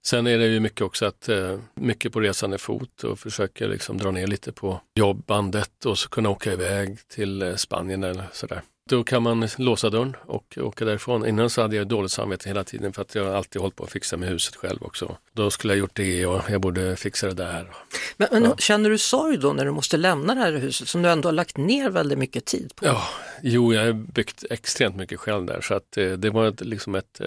Sen 0.06 0.28
är 0.28 0.38
det 0.38 0.48
ju 0.48 0.60
mycket 0.60 0.82
också 0.82 1.06
att 1.06 1.30
eh, 1.30 1.60
mycket 1.74 2.14
på 2.14 2.20
resande 2.20 2.58
fot 2.58 3.04
och 3.04 3.20
försöker 3.20 3.68
liksom 3.68 3.98
dra 3.98 4.12
ner 4.12 4.28
lite 4.28 4.52
på 4.52 4.82
jobbandet 4.96 5.86
och 5.86 5.98
så 5.98 6.10
kunna 6.10 6.30
åka 6.30 6.54
iväg 6.54 6.98
till 7.08 7.42
eh, 7.42 7.56
Spanien 7.56 8.04
eller 8.04 8.26
sådär. 8.32 8.62
Då 8.90 9.04
kan 9.04 9.24
man 9.24 9.48
låsa 9.58 9.90
dörren 9.90 10.16
och 10.26 10.58
åka 10.62 10.86
därifrån. 10.86 11.28
Innan 11.28 11.50
så 11.50 11.62
hade 11.62 11.76
jag 11.76 11.88
dåligt 11.88 12.12
samvete 12.12 12.50
hela 12.50 12.64
tiden 12.64 12.94
för 12.94 13.02
att 13.02 13.16
jag 13.16 13.28
alltid 13.28 13.62
hållit 13.62 13.76
på 13.76 13.84
att 13.84 13.92
fixa 13.92 14.18
med 14.18 14.30
huset 14.30 14.56
själv 14.56 14.84
också. 14.84 15.18
Då 15.34 15.52
skulle 15.52 15.74
jag 15.74 15.80
gjort 15.80 15.96
det 15.96 16.26
och 16.26 16.42
jag 16.50 16.62
borde 16.62 16.96
fixa 16.96 17.28
det 17.28 17.34
där. 17.34 17.72
Men, 18.18 18.28
men 18.32 18.44
ja. 18.44 18.56
känner 18.58 18.90
du 18.90 18.98
sorg 18.98 19.38
då 19.38 19.54
när 19.54 19.66
du 19.66 19.72
måste 19.72 19.98
lämna 19.98 20.36
det 20.36 20.42
här 20.42 20.52
huset 20.52 20.88
som 20.88 21.02
du 21.02 21.10
ändå 21.10 21.28
har 21.28 21.34
lagt 21.34 21.58
ner 21.58 21.90
väldigt 21.90 22.18
mycket 22.18 22.46
tid 22.46 22.72
på? 22.76 22.86
Ja, 22.86 23.04
jo 23.42 23.74
jag 23.74 23.86
har 23.86 23.94
byggt 23.94 24.44
extremt 24.50 24.96
mycket 24.96 25.20
själv 25.20 25.46
där 25.46 25.62
så 25.62 25.74
att 25.74 25.98
eh, 25.98 26.12
det 26.12 26.30
var 26.30 26.64
liksom 26.64 26.96
ett 26.96 27.22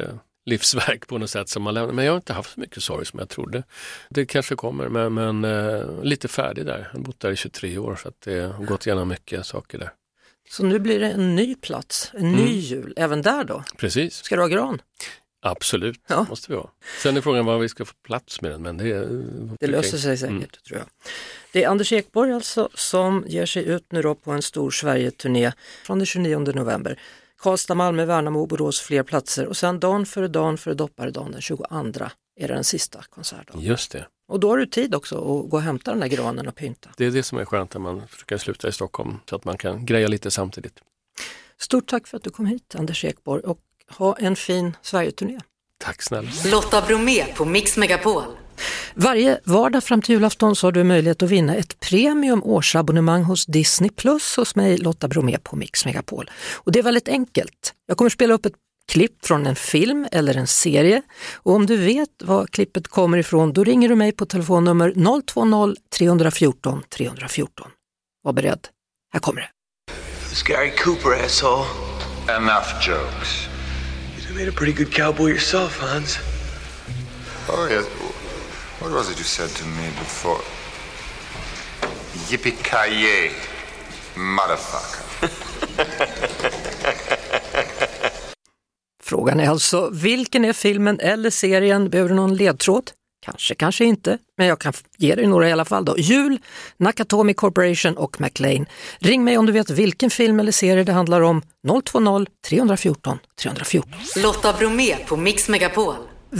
livsverk 0.46 1.06
på 1.06 1.18
något 1.18 1.30
sätt 1.30 1.48
som 1.48 1.62
man 1.62 1.74
lämnar. 1.74 1.92
Men 1.92 2.04
jag 2.04 2.12
har 2.12 2.16
inte 2.16 2.32
haft 2.32 2.54
så 2.54 2.60
mycket 2.60 2.82
sorg 2.82 3.06
som 3.06 3.18
jag 3.18 3.28
trodde. 3.28 3.62
Det 4.10 4.26
kanske 4.26 4.54
kommer, 4.54 4.88
men, 4.88 5.14
men 5.14 5.44
eh, 5.44 6.02
lite 6.02 6.28
färdig 6.28 6.66
där. 6.66 6.78
Jag 6.78 6.98
har 6.98 7.04
bott 7.04 7.20
där 7.20 7.30
i 7.30 7.36
23 7.36 7.78
år 7.78 7.98
så 8.02 8.08
att 8.08 8.20
det 8.20 8.40
har 8.40 8.64
gått 8.64 8.86
igenom 8.86 9.08
mycket 9.08 9.46
saker 9.46 9.78
där. 9.78 9.92
Så 10.50 10.64
nu 10.64 10.78
blir 10.78 11.00
det 11.00 11.10
en 11.10 11.34
ny 11.34 11.54
plats, 11.54 12.10
en 12.14 12.32
ny 12.32 12.42
mm. 12.42 12.58
jul, 12.58 12.94
även 12.96 13.22
där 13.22 13.44
då? 13.44 13.64
Precis. 13.76 14.14
Ska 14.14 14.36
du 14.36 14.42
ha 14.42 14.48
gran? 14.48 14.82
Absolut, 15.40 16.00
ja. 16.06 16.26
måste 16.28 16.52
vi 16.52 16.56
ha. 16.56 16.72
Sen 17.02 17.16
är 17.16 17.20
frågan 17.20 17.44
vad 17.44 17.60
vi 17.60 17.68
ska 17.68 17.84
få 17.84 17.94
plats 18.02 18.40
med 18.40 18.50
den, 18.50 18.62
men 18.62 18.76
det... 18.76 19.08
Det 19.60 19.66
löser 19.66 19.98
sig 19.98 20.16
säkert, 20.16 20.30
mm. 20.30 20.48
tror 20.68 20.78
jag. 20.78 20.86
Det 21.52 21.64
är 21.64 21.68
Anders 21.68 21.92
Ekborg 21.92 22.32
alltså 22.32 22.68
som 22.74 23.24
ger 23.26 23.46
sig 23.46 23.64
ut 23.64 23.92
nu 23.92 24.02
då 24.02 24.14
på 24.14 24.30
en 24.30 24.42
stor 24.42 24.70
Sverige-turné 24.70 25.52
från 25.84 25.98
den 25.98 26.06
29 26.06 26.38
november. 26.38 26.98
Karlstad, 27.38 27.74
Malmö, 27.74 28.04
Värnamo, 28.04 28.46
Borås, 28.46 28.80
fler 28.80 29.02
platser 29.02 29.46
och 29.46 29.56
sen 29.56 29.80
dagen 29.80 30.06
före 30.06 30.28
dagen 30.28 30.58
före 30.58 30.74
dopparedagen 30.74 31.32
den 31.32 31.40
22 31.40 31.64
är 32.36 32.48
det 32.48 32.54
den 32.54 32.64
sista 32.64 33.02
konsertdagen. 33.10 33.62
Just 33.62 33.92
det. 33.92 34.06
Och 34.28 34.40
då 34.40 34.48
har 34.48 34.56
du 34.58 34.66
tid 34.66 34.94
också 34.94 35.16
att 35.16 35.50
gå 35.50 35.56
och 35.56 35.62
hämta 35.62 35.90
den 35.90 36.00
där 36.00 36.08
granen 36.08 36.48
och 36.48 36.54
pynta. 36.54 36.90
Det 36.96 37.06
är 37.06 37.10
det 37.10 37.22
som 37.22 37.38
är 37.38 37.44
skönt 37.44 37.74
när 37.74 37.80
man 37.80 38.08
försöker 38.08 38.38
sluta 38.38 38.68
i 38.68 38.72
Stockholm 38.72 39.18
så 39.30 39.36
att 39.36 39.44
man 39.44 39.58
kan 39.58 39.86
greja 39.86 40.08
lite 40.08 40.30
samtidigt. 40.30 40.80
Stort 41.58 41.86
tack 41.86 42.06
för 42.06 42.16
att 42.16 42.22
du 42.22 42.30
kom 42.30 42.46
hit 42.46 42.74
Anders 42.78 43.04
Ekborg 43.04 43.42
och 43.42 43.58
Ha 43.88 44.16
en 44.16 44.36
fin 44.36 44.76
Sverigeturné. 44.82 45.40
Tack 45.78 46.02
snälla. 46.02 46.30
Lotta 46.46 46.82
Bromé 46.82 47.24
på 47.24 47.44
Mix 47.44 47.76
Megapol. 47.76 48.22
Varje 48.94 49.40
vardag 49.44 49.84
fram 49.84 50.02
till 50.02 50.14
julafton 50.14 50.56
så 50.56 50.66
har 50.66 50.72
du 50.72 50.84
möjlighet 50.84 51.22
att 51.22 51.30
vinna 51.30 51.54
ett 51.54 51.80
premium 51.80 52.42
årsabonnemang 52.42 53.22
hos 53.22 53.46
Disney 53.46 53.90
Plus 53.90 54.36
hos 54.36 54.56
mig 54.56 54.78
Lotta 54.78 55.08
Bromé 55.08 55.38
på 55.38 55.56
Mix 55.56 55.84
Megapol. 55.84 56.30
Och 56.54 56.72
det 56.72 56.78
är 56.78 56.82
väldigt 56.82 57.08
enkelt. 57.08 57.74
Jag 57.86 57.96
kommer 57.96 58.10
spela 58.10 58.34
upp 58.34 58.46
ett 58.46 58.54
klipp 58.88 59.26
från 59.26 59.46
en 59.46 59.56
film 59.56 60.06
eller 60.12 60.36
en 60.36 60.46
serie 60.46 61.02
och 61.34 61.54
om 61.54 61.66
du 61.66 61.76
vet 61.76 62.08
var 62.22 62.46
klippet 62.46 62.88
kommer 62.88 63.18
ifrån 63.18 63.52
då 63.52 63.64
ringer 63.64 63.88
du 63.88 63.94
mig 63.94 64.12
på 64.12 64.26
telefonnummer 64.26 64.92
020 65.26 65.74
314 65.98 66.82
314. 66.96 67.70
Var 68.22 68.32
beredd, 68.32 68.68
här 69.12 69.20
kommer 69.20 69.40
det. 69.40 69.48
It's 70.32 70.48
Gary 70.48 70.70
Cooper, 70.70 71.24
asshole. 71.24 71.66
Enough 72.28 72.88
jokes. 72.88 73.48
You 74.28 74.34
made 74.34 74.48
a 74.48 74.52
pretty 74.52 74.72
good 74.72 74.92
cowboy 74.92 75.30
yourself, 75.30 75.80
Hans. 75.80 76.18
Oh, 77.48 77.68
yes. 77.70 78.05
What 78.86 78.94
was 78.94 79.10
it 79.10 79.18
you 79.18 79.24
said 79.24 79.50
to 79.50 79.64
me 79.64 79.90
before? 79.98 80.40
Yippee-ki-yay, 82.28 83.30
motherfucker. 84.14 85.30
Frågan 89.02 89.40
är 89.40 89.48
alltså, 89.48 89.90
vilken 89.92 90.44
är 90.44 90.52
filmen 90.52 91.00
eller 91.00 91.30
serien? 91.30 91.90
Behöver 91.90 92.08
du 92.08 92.14
någon 92.16 92.34
ledtråd? 92.34 92.90
Kanske, 93.24 93.54
kanske 93.54 93.84
inte, 93.84 94.18
men 94.38 94.46
jag 94.46 94.58
kan 94.58 94.72
ge 94.98 95.14
dig 95.14 95.26
några 95.26 95.48
i 95.48 95.52
alla 95.52 95.64
fall. 95.64 95.84
Då. 95.84 95.98
Jul, 95.98 96.38
Nakatomi 96.76 97.34
Corporation 97.34 97.96
och 97.96 98.20
McLean. 98.20 98.66
Ring 98.98 99.24
mig 99.24 99.38
om 99.38 99.46
du 99.46 99.52
vet 99.52 99.70
vilken 99.70 100.10
film 100.10 100.40
eller 100.40 100.52
serie 100.52 100.84
det 100.84 100.92
handlar 100.92 101.20
om. 101.20 101.42
020 101.84 102.26
314 102.48 103.18
314. 103.40 103.92
Lotta 104.16 104.52
Bromé 104.52 104.96
på 104.96 105.16
Mix 105.16 105.48
Megapol. 105.48 105.94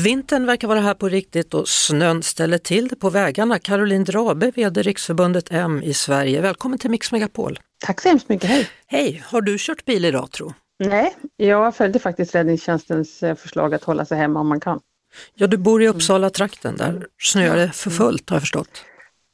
Vintern 0.04 0.46
verkar 0.46 0.68
vara 0.68 0.80
här 0.80 0.94
på 0.94 1.08
riktigt 1.08 1.54
och 1.54 1.68
snön 1.68 2.22
ställer 2.22 2.58
till 2.58 2.88
det 2.88 2.96
på 2.96 3.10
vägarna. 3.10 3.58
Caroline 3.58 4.04
Drabe, 4.04 4.50
VD 4.50 4.82
Riksförbundet 4.82 5.48
M 5.50 5.82
i 5.82 5.94
Sverige. 5.94 6.40
Välkommen 6.40 6.78
till 6.78 6.90
Mix 6.90 7.12
Megapol. 7.12 7.58
Tack 7.84 8.00
så 8.00 8.08
hemskt 8.08 8.28
mycket, 8.28 8.50
hej! 8.50 8.68
Hej, 8.86 9.22
har 9.26 9.40
du 9.40 9.56
kört 9.58 9.84
bil 9.84 10.04
idag 10.04 10.30
tro? 10.30 10.52
Nej, 10.78 11.16
jag 11.36 11.76
följde 11.76 11.98
faktiskt 11.98 12.34
räddningstjänstens 12.34 13.22
eh, 13.22 13.34
förslag 13.34 13.74
att 13.74 13.84
hålla 13.84 14.04
sig 14.04 14.18
hemma 14.18 14.40
om 14.40 14.48
man 14.48 14.60
kan. 14.60 14.80
Ja, 15.34 15.46
du 15.46 15.56
bor 15.56 15.82
i 15.82 15.88
Uppsala-trakten, 15.88 16.76
där 16.76 17.06
snöar 17.18 17.56
det 17.56 17.70
för 17.70 17.90
fullt 17.90 18.30
har 18.30 18.36
jag 18.36 18.42
förstått. 18.42 18.84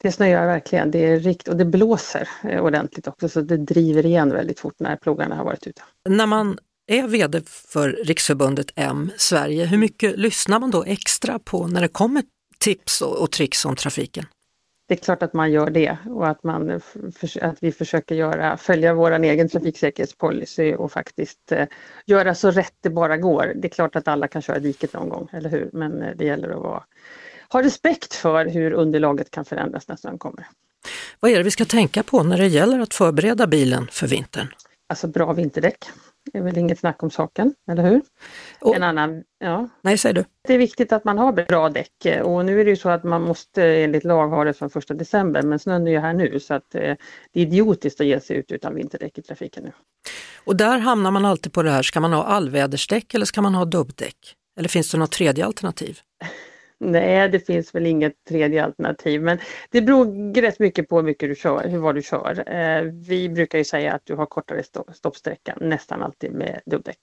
Det 0.03 0.11
snöar 0.11 0.47
verkligen, 0.47 0.91
det 0.91 1.05
är 1.05 1.19
rikt 1.19 1.47
och 1.47 1.57
det 1.57 1.65
blåser 1.65 2.29
eh, 2.43 2.61
ordentligt 2.61 3.07
också 3.07 3.29
så 3.29 3.41
det 3.41 3.57
driver 3.57 4.05
igen 4.05 4.31
väldigt 4.31 4.59
fort 4.59 4.75
när 4.79 4.95
plogarna 4.95 5.35
har 5.35 5.45
varit 5.45 5.67
ute. 5.67 5.81
När 6.09 6.25
man 6.25 6.57
är 6.87 7.07
VD 7.07 7.41
för 7.45 7.89
Riksförbundet 7.89 8.71
M 8.75 9.11
Sverige, 9.17 9.65
hur 9.65 9.77
mycket 9.77 10.19
lyssnar 10.19 10.59
man 10.59 10.71
då 10.71 10.83
extra 10.83 11.39
på 11.39 11.67
när 11.67 11.81
det 11.81 11.87
kommer 11.87 12.23
tips 12.59 13.01
och, 13.01 13.21
och 13.21 13.31
tricks 13.31 13.65
om 13.65 13.75
trafiken? 13.75 14.25
Det 14.87 14.93
är 14.93 15.03
klart 15.03 15.23
att 15.23 15.33
man 15.33 15.51
gör 15.51 15.69
det 15.69 15.97
och 16.05 16.27
att, 16.27 16.43
man, 16.43 16.81
att 17.41 17.57
vi 17.59 17.71
försöker 17.71 18.15
göra, 18.15 18.57
följa 18.57 18.93
vår 18.93 19.11
egen 19.11 19.49
trafiksäkerhetspolicy 19.49 20.75
och 20.75 20.91
faktiskt 20.91 21.51
eh, 21.51 21.67
göra 22.05 22.35
så 22.35 22.51
rätt 22.51 22.73
det 22.81 22.89
bara 22.89 23.17
går. 23.17 23.53
Det 23.55 23.67
är 23.67 23.69
klart 23.69 23.95
att 23.95 24.07
alla 24.07 24.27
kan 24.27 24.41
köra 24.41 24.59
diket 24.59 24.93
någon 24.93 25.09
gång, 25.09 25.29
eller 25.33 25.49
hur? 25.49 25.69
Men 25.73 26.01
eh, 26.01 26.15
det 26.15 26.25
gäller 26.25 26.49
att 26.49 26.61
vara, 26.61 26.83
ha 27.49 27.63
respekt 27.63 28.13
för 28.13 28.45
hur 28.45 28.71
underlaget 28.71 29.31
kan 29.31 29.45
förändras 29.45 29.87
när 29.87 29.95
snön 29.95 30.17
kommer. 30.17 30.47
Vad 31.19 31.31
är 31.31 31.37
det 31.37 31.43
vi 31.43 31.51
ska 31.51 31.65
tänka 31.65 32.03
på 32.03 32.23
när 32.23 32.37
det 32.37 32.47
gäller 32.47 32.79
att 32.79 32.93
förbereda 32.93 33.47
bilen 33.47 33.87
för 33.91 34.07
vintern? 34.07 34.47
Alltså 34.87 35.07
bra 35.07 35.33
vinterdäck. 35.33 35.85
Det 36.31 36.37
är 36.37 36.41
väl 36.41 36.57
inget 36.57 36.79
snack 36.79 37.03
om 37.03 37.11
saken, 37.11 37.53
eller 37.71 37.83
hur? 37.83 38.01
Och, 38.59 38.75
en 38.75 38.83
annan, 38.83 39.23
ja. 39.39 39.69
Nej, 39.81 39.97
säger 39.97 40.15
du. 40.15 40.25
Det 40.47 40.53
är 40.53 40.57
viktigt 40.57 40.91
att 40.91 41.03
man 41.03 41.17
har 41.17 41.33
bra 41.33 41.69
däck 41.69 42.23
och 42.23 42.45
nu 42.45 42.61
är 42.61 42.65
det 42.65 42.69
ju 42.69 42.75
så 42.75 42.89
att 42.89 43.03
man 43.03 43.21
måste 43.21 43.63
enligt 43.63 44.03
lag 44.03 44.27
ha 44.27 44.43
det 44.43 44.53
från 44.53 44.69
1 44.75 44.99
december 44.99 45.41
men 45.41 45.59
snön 45.59 45.87
är 45.87 45.91
ju 45.91 45.99
här 45.99 46.13
nu 46.13 46.39
så 46.39 46.53
att 46.53 46.75
eh, 46.75 46.95
det 47.31 47.39
är 47.39 47.45
idiotiskt 47.45 48.01
att 48.01 48.07
ge 48.07 48.19
sig 48.19 48.37
ut 48.37 48.51
utan 48.51 48.75
vinterdäck 48.75 49.17
i 49.17 49.21
trafiken 49.21 49.63
nu. 49.63 49.71
Och 50.45 50.55
där 50.55 50.77
hamnar 50.77 51.11
man 51.11 51.25
alltid 51.25 51.53
på 51.53 51.63
det 51.63 51.71
här, 51.71 51.83
ska 51.83 51.99
man 51.99 52.13
ha 52.13 52.23
allvädersdäck 52.23 53.13
eller 53.13 53.25
ska 53.25 53.41
man 53.41 53.55
ha 53.55 53.65
dubbdäck? 53.65 54.35
Eller 54.59 54.69
finns 54.69 54.91
det 54.91 54.97
något 54.97 55.11
tredje 55.11 55.45
alternativ? 55.45 55.99
Nej, 56.83 57.29
det 57.29 57.39
finns 57.39 57.75
väl 57.75 57.85
inget 57.85 58.13
tredje 58.29 58.63
alternativ, 58.63 59.21
men 59.21 59.37
det 59.69 59.81
beror 59.81 60.33
rätt 60.41 60.59
mycket 60.59 60.89
på 60.89 60.95
hur 60.95 61.03
mycket 61.03 61.29
du 61.29 61.35
kör, 61.35 61.67
hur 61.67 61.79
vad 61.79 61.95
du 61.95 62.01
kör. 62.01 62.43
Eh, 62.55 62.81
vi 62.81 63.29
brukar 63.29 63.57
ju 63.57 63.63
säga 63.63 63.93
att 63.93 64.01
du 64.05 64.15
har 64.15 64.25
kortare 64.25 64.63
stoppsträcka 64.93 65.57
nästan 65.61 66.03
alltid 66.03 66.31
med 66.31 66.61
dubbdäck. 66.65 66.99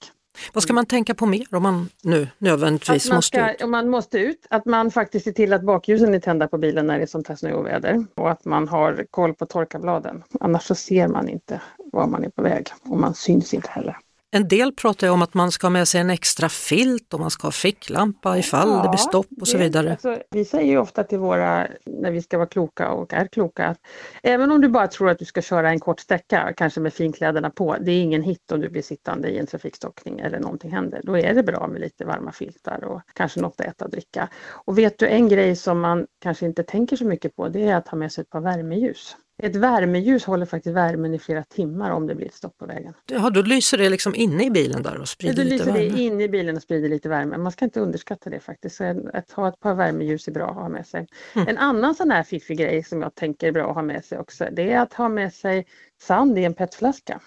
Vad 0.53 0.63
ska 0.63 0.73
man 0.73 0.85
tänka 0.85 1.15
på 1.15 1.25
mer 1.25 1.55
om 1.55 1.63
man 1.63 1.89
nu 2.03 2.27
nödvändigtvis 2.37 3.09
man 3.09 3.15
måste 3.15 3.37
ska, 3.37 3.51
ut? 3.51 3.61
Om 3.61 3.71
man 3.71 3.89
måste 3.89 4.19
ut, 4.19 4.47
att 4.49 4.65
man 4.65 4.91
faktiskt 4.91 5.25
ser 5.25 5.31
till 5.31 5.53
att 5.53 5.63
bakljusen 5.63 6.13
är 6.13 6.19
tända 6.19 6.47
på 6.47 6.57
bilen 6.57 6.87
när 6.87 6.97
det 6.97 7.03
är 7.03 7.07
sånt 7.07 7.27
här 7.27 7.35
snöoväder 7.35 8.05
och 8.15 8.31
att 8.31 8.45
man 8.45 8.67
har 8.67 9.05
koll 9.11 9.33
på 9.33 9.45
torkarbladen. 9.45 10.23
Annars 10.39 10.63
så 10.63 10.75
ser 10.75 11.07
man 11.07 11.29
inte 11.29 11.61
var 11.91 12.07
man 12.07 12.23
är 12.23 12.29
på 12.29 12.41
väg 12.41 12.67
och 12.83 12.97
man 12.97 13.13
syns 13.13 13.53
inte 13.53 13.69
heller. 13.69 13.97
En 14.33 14.47
del 14.47 14.71
pratar 14.73 15.09
om 15.09 15.21
att 15.21 15.33
man 15.33 15.51
ska 15.51 15.67
ha 15.67 15.71
med 15.71 15.87
sig 15.87 16.01
en 16.01 16.09
extra 16.09 16.49
filt 16.49 17.13
och 17.13 17.19
man 17.19 17.31
ska 17.31 17.47
ha 17.47 17.51
ficklampa 17.51 18.37
ifall 18.37 18.69
ja, 18.69 18.83
det 18.83 18.89
blir 18.89 18.97
stopp 18.97 19.27
och 19.41 19.47
så 19.47 19.57
vidare. 19.57 19.91
Alltså, 19.91 20.17
vi 20.29 20.45
säger 20.45 20.71
ju 20.71 20.77
ofta 20.77 21.03
till 21.03 21.19
våra, 21.19 21.67
när 21.85 22.11
vi 22.11 22.21
ska 22.21 22.37
vara 22.37 22.47
kloka 22.47 22.89
och 22.89 23.13
är 23.13 23.27
kloka, 23.27 23.67
att 23.67 23.77
även 24.23 24.51
om 24.51 24.61
du 24.61 24.69
bara 24.69 24.87
tror 24.87 25.09
att 25.09 25.19
du 25.19 25.25
ska 25.25 25.41
köra 25.41 25.69
en 25.69 25.79
kort 25.79 25.99
sträcka, 25.99 26.53
kanske 26.57 26.79
med 26.79 26.93
finkläderna 26.93 27.49
på, 27.49 27.75
det 27.81 27.91
är 27.91 28.01
ingen 28.01 28.21
hit 28.21 28.51
om 28.51 28.61
du 28.61 28.69
blir 28.69 28.81
sittande 28.81 29.29
i 29.29 29.37
en 29.37 29.47
trafikstockning 29.47 30.19
eller 30.19 30.39
någonting 30.39 30.71
händer. 30.71 31.01
Då 31.03 31.17
är 31.17 31.33
det 31.33 31.43
bra 31.43 31.67
med 31.67 31.81
lite 31.81 32.05
varma 32.05 32.31
filtar 32.31 32.83
och 32.83 33.01
kanske 33.13 33.41
något 33.41 33.61
att 33.61 33.67
äta 33.67 33.85
och 33.85 33.91
dricka. 33.91 34.29
Och 34.49 34.77
vet 34.77 34.99
du 34.99 35.07
en 35.07 35.27
grej 35.27 35.55
som 35.55 35.79
man 35.79 36.07
kanske 36.21 36.45
inte 36.45 36.63
tänker 36.63 36.95
så 36.95 37.05
mycket 37.05 37.35
på, 37.35 37.49
det 37.49 37.63
är 37.63 37.75
att 37.75 37.87
ha 37.87 37.97
med 37.97 38.11
sig 38.11 38.21
ett 38.21 38.29
par 38.29 38.41
värmeljus. 38.41 39.15
Ett 39.41 39.55
värmeljus 39.55 40.25
håller 40.25 40.45
faktiskt 40.45 40.75
värmen 40.75 41.13
i 41.13 41.19
flera 41.19 41.43
timmar 41.43 41.91
om 41.91 42.07
det 42.07 42.15
blir 42.15 42.27
ett 42.27 42.33
stopp 42.33 42.57
på 42.57 42.65
vägen. 42.65 42.93
Ja, 43.05 43.29
då 43.29 43.41
lyser 43.41 43.77
det 43.77 43.89
liksom 43.89 44.15
inne 44.15 44.45
i 44.45 44.49
bilen 44.49 44.83
där 44.83 44.97
och 44.97 45.07
sprider 45.07 45.43
ja, 45.43 45.49
lite 45.49 45.65
värme? 45.65 45.77
Då 45.77 45.83
lyser 45.83 45.97
det 45.97 46.03
inne 46.03 46.23
i 46.23 46.29
bilen 46.29 46.55
och 46.55 46.61
sprider 46.61 46.89
lite 46.89 47.09
värme. 47.09 47.37
Man 47.37 47.51
ska 47.51 47.65
inte 47.65 47.79
underskatta 47.79 48.29
det 48.29 48.39
faktiskt. 48.39 48.75
Så 48.75 49.09
att 49.13 49.31
ha 49.31 49.47
ett 49.47 49.59
par 49.59 49.73
värmeljus 49.73 50.27
är 50.27 50.31
bra 50.31 50.49
att 50.49 50.55
ha 50.55 50.69
med 50.69 50.87
sig. 50.87 51.07
Mm. 51.33 51.47
En 51.47 51.57
annan 51.57 51.95
sån 51.95 52.11
här 52.11 52.23
fiffig 52.23 52.57
grej 52.57 52.83
som 52.83 53.01
jag 53.01 53.15
tänker 53.15 53.47
är 53.47 53.51
bra 53.51 53.69
att 53.69 53.75
ha 53.75 53.83
med 53.83 54.05
sig 54.05 54.17
också, 54.17 54.47
det 54.51 54.71
är 54.71 54.79
att 54.79 54.93
ha 54.93 55.09
med 55.09 55.33
sig 55.33 55.65
sand 56.01 56.37
i 56.37 56.43
en 56.43 56.53
petflaska. 56.53 57.21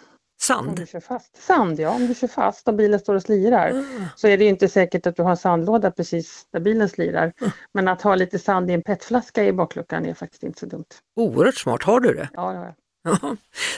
Sand? 0.46 0.68
Om 0.68 0.74
du 0.74 0.86
kör 0.86 1.00
fast. 1.00 1.36
Sand 1.36 1.80
ja, 1.80 1.90
om 1.90 2.06
du 2.06 2.14
kör 2.14 2.28
fast 2.28 2.68
och 2.68 2.74
bilen 2.74 3.00
står 3.00 3.14
och 3.14 3.22
slirar 3.22 3.70
mm. 3.70 4.04
så 4.16 4.28
är 4.28 4.38
det 4.38 4.44
inte 4.44 4.68
säkert 4.68 5.06
att 5.06 5.16
du 5.16 5.22
har 5.22 5.30
en 5.30 5.36
sandlåda 5.36 5.90
precis 5.90 6.46
där 6.52 6.60
bilen 6.60 6.88
slirar. 6.88 7.32
Mm. 7.40 7.52
Men 7.72 7.88
att 7.88 8.02
ha 8.02 8.14
lite 8.14 8.38
sand 8.38 8.70
i 8.70 8.74
en 8.74 8.82
petflaska 8.82 9.44
i 9.44 9.52
bakluckan 9.52 10.06
är 10.06 10.14
faktiskt 10.14 10.42
inte 10.42 10.60
så 10.60 10.66
dumt. 10.66 10.84
Oerhört 11.16 11.54
smart, 11.54 11.82
har 11.82 12.00
du 12.00 12.14
det? 12.14 12.28
Ja, 12.32 12.50
det 12.50 12.58
har 12.58 12.64
jag. 12.64 12.74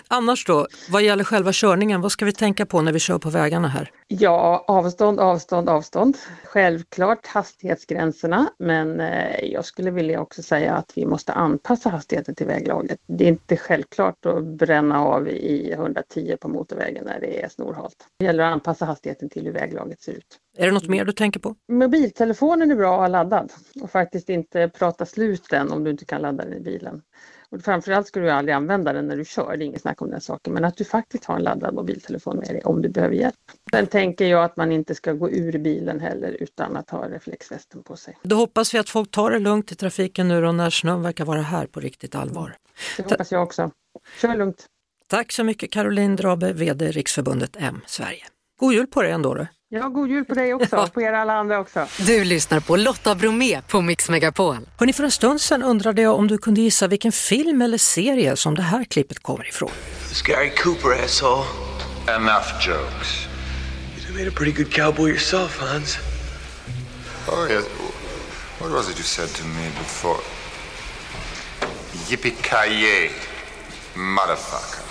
Annars 0.09 0.45
då, 0.45 0.67
vad 0.91 1.03
gäller 1.03 1.25
själva 1.25 1.51
körningen, 1.53 2.01
vad 2.01 2.13
ska 2.13 2.25
vi 2.25 2.33
tänka 2.33 2.67
på 2.67 2.83
när 2.83 2.93
vi 2.93 2.99
kör 2.99 3.19
på 3.19 3.31
vägarna 3.31 3.69
här? 3.69 3.91
Ja, 4.09 4.65
avstånd, 4.69 5.21
avstånd, 5.21 5.69
avstånd. 5.69 6.17
Självklart 6.45 7.27
hastighetsgränserna, 7.27 8.51
men 8.59 9.01
eh, 9.01 9.45
jag 9.45 9.65
skulle 9.65 9.91
vilja 9.91 10.21
också 10.21 10.43
säga 10.43 10.75
att 10.75 10.93
vi 10.95 11.07
måste 11.07 11.33
anpassa 11.33 11.91
hastigheten 11.91 12.35
till 12.35 12.47
väglaget. 12.47 12.99
Det 13.07 13.25
är 13.25 13.29
inte 13.29 13.57
självklart 13.57 14.27
att 14.27 14.45
bränna 14.45 15.05
av 15.05 15.29
i 15.29 15.73
110 15.73 16.37
på 16.41 16.49
motorvägen 16.49 17.05
när 17.05 17.21
det 17.21 17.45
är 17.45 17.49
snorhalt. 17.49 17.97
Det 18.19 18.25
gäller 18.25 18.45
att 18.45 18.53
anpassa 18.53 18.85
hastigheten 18.85 19.29
till 19.29 19.45
hur 19.45 19.53
väglaget 19.53 20.03
ser 20.03 20.13
ut. 20.13 20.39
Är 20.59 20.67
det 20.67 20.73
något 20.73 20.89
mer 20.89 21.05
du 21.05 21.13
tänker 21.13 21.41
på? 21.41 21.55
Mobiltelefonen 21.73 22.71
är 22.71 22.77
bra 22.77 22.95
att 22.95 23.01
ha 23.01 23.09
laddad 23.09 23.53
och 23.83 23.91
faktiskt 23.91 24.29
inte 24.29 24.69
prata 24.69 25.07
slut 25.07 25.47
den 25.51 25.73
om 25.73 25.85
du 25.85 25.91
inte 25.91 26.05
kan 26.05 26.23
ladda 26.23 26.45
den 26.45 26.55
i 26.55 26.61
bilen. 26.61 27.03
Och 27.57 27.63
framförallt 27.63 28.07
ska 28.07 28.21
du 28.21 28.31
aldrig 28.31 28.55
använda 28.55 28.93
den 28.93 29.09
när 29.09 29.17
du 29.17 29.25
kör, 29.25 29.57
det 29.57 29.65
är 29.65 29.67
inget 29.67 29.81
snack 29.81 30.03
om 30.03 30.11
den 30.11 30.21
saken, 30.21 30.53
men 30.53 30.65
att 30.65 30.77
du 30.77 30.85
faktiskt 30.85 31.25
har 31.25 31.37
en 31.37 31.43
laddad 31.43 31.75
mobiltelefon 31.75 32.37
med 32.37 32.49
dig 32.49 32.63
om 32.65 32.83
du 32.83 32.89
behöver 32.89 33.15
hjälp. 33.15 33.35
Sen 33.71 33.87
tänker 33.87 34.25
jag 34.25 34.45
att 34.45 34.57
man 34.57 34.73
inte 34.73 34.95
ska 34.95 35.13
gå 35.13 35.31
ur 35.31 35.59
bilen 35.59 36.01
heller 36.01 36.37
utan 36.41 36.77
att 36.77 36.91
ha 36.91 37.09
reflexvästen 37.09 37.83
på 37.83 37.97
sig. 37.97 38.19
Då 38.23 38.37
hoppas 38.37 38.75
vi 38.75 38.79
att 38.79 38.89
folk 38.89 39.11
tar 39.11 39.31
det 39.31 39.39
lugnt 39.39 39.73
i 39.73 39.75
trafiken 39.75 40.29
nu 40.29 40.41
då 40.41 40.53
när 40.53 40.71
snön 40.71 41.03
verkar 41.03 41.25
vara 41.25 41.43
här 41.43 41.67
på 41.67 41.81
riktigt 41.81 42.15
allvar. 42.15 42.57
Det 42.97 43.11
hoppas 43.11 43.33
jag 43.33 43.43
också. 43.43 43.71
Kör 44.21 44.37
lugnt! 44.37 44.67
Tack 45.07 45.33
så 45.33 45.45
mycket 45.45 45.73
Caroline 45.73 46.17
Drabe, 46.17 46.53
VD 46.53 46.91
Riksförbundet 46.91 47.57
M 47.61 47.81
Sverige. 47.87 48.25
God 48.61 48.73
jul 48.73 48.87
på 48.87 49.03
dig 49.03 49.13
ändå 49.13 49.35
du! 49.35 49.47
Ja, 49.69 49.89
god 49.89 50.11
jul 50.11 50.25
på 50.25 50.35
dig 50.35 50.55
också, 50.55 50.77
ja. 50.77 50.87
på 50.87 51.03
er 51.03 51.13
alla 51.13 51.33
andra 51.33 51.59
också. 51.59 51.87
Du 51.99 52.25
lyssnar 52.25 52.61
på 52.61 52.77
Lotta 52.77 53.15
Bromé 53.15 53.63
på 53.63 53.81
Mix 53.81 54.09
Megapol. 54.09 54.57
Hörrni, 54.79 54.93
för 54.93 55.05
en 55.05 55.11
stund 55.11 55.41
sedan 55.41 55.63
undrade 55.63 56.03
jag 56.03 56.15
om 56.15 56.29
du 56.29 56.39
kunde 56.39 56.61
gissa 56.61 56.89
vilken 56.89 57.13
film 57.13 57.63
eller 57.63 57.79
serie 57.79 58.37
som 58.37 58.55
det 58.55 58.63
här 58.63 58.85
klippet 58.85 59.23
kommer 59.23 59.49
ifrån. 59.49 59.71
It's 60.11 60.27
Gary 60.27 60.51
Cooper, 60.51 61.05
asshole. 61.05 61.45
Enough 62.09 62.69
jokes. 62.69 63.27
You 64.07 64.19
made 64.19 64.29
a 64.29 64.33
pretty 64.37 64.63
good 64.63 64.73
cowboy 64.73 65.11
yourself, 65.11 65.61
Hans. 65.61 65.99
Oh, 67.29 67.51
yes. 67.51 67.65
What 68.59 68.71
was 68.71 68.91
it 68.91 68.97
you 68.97 69.05
said 69.05 69.29
to 69.29 69.45
me 69.45 69.69
before? 69.79 70.21
Yippee-ki-yay, 72.09 73.11
motherfucker. 73.95 74.87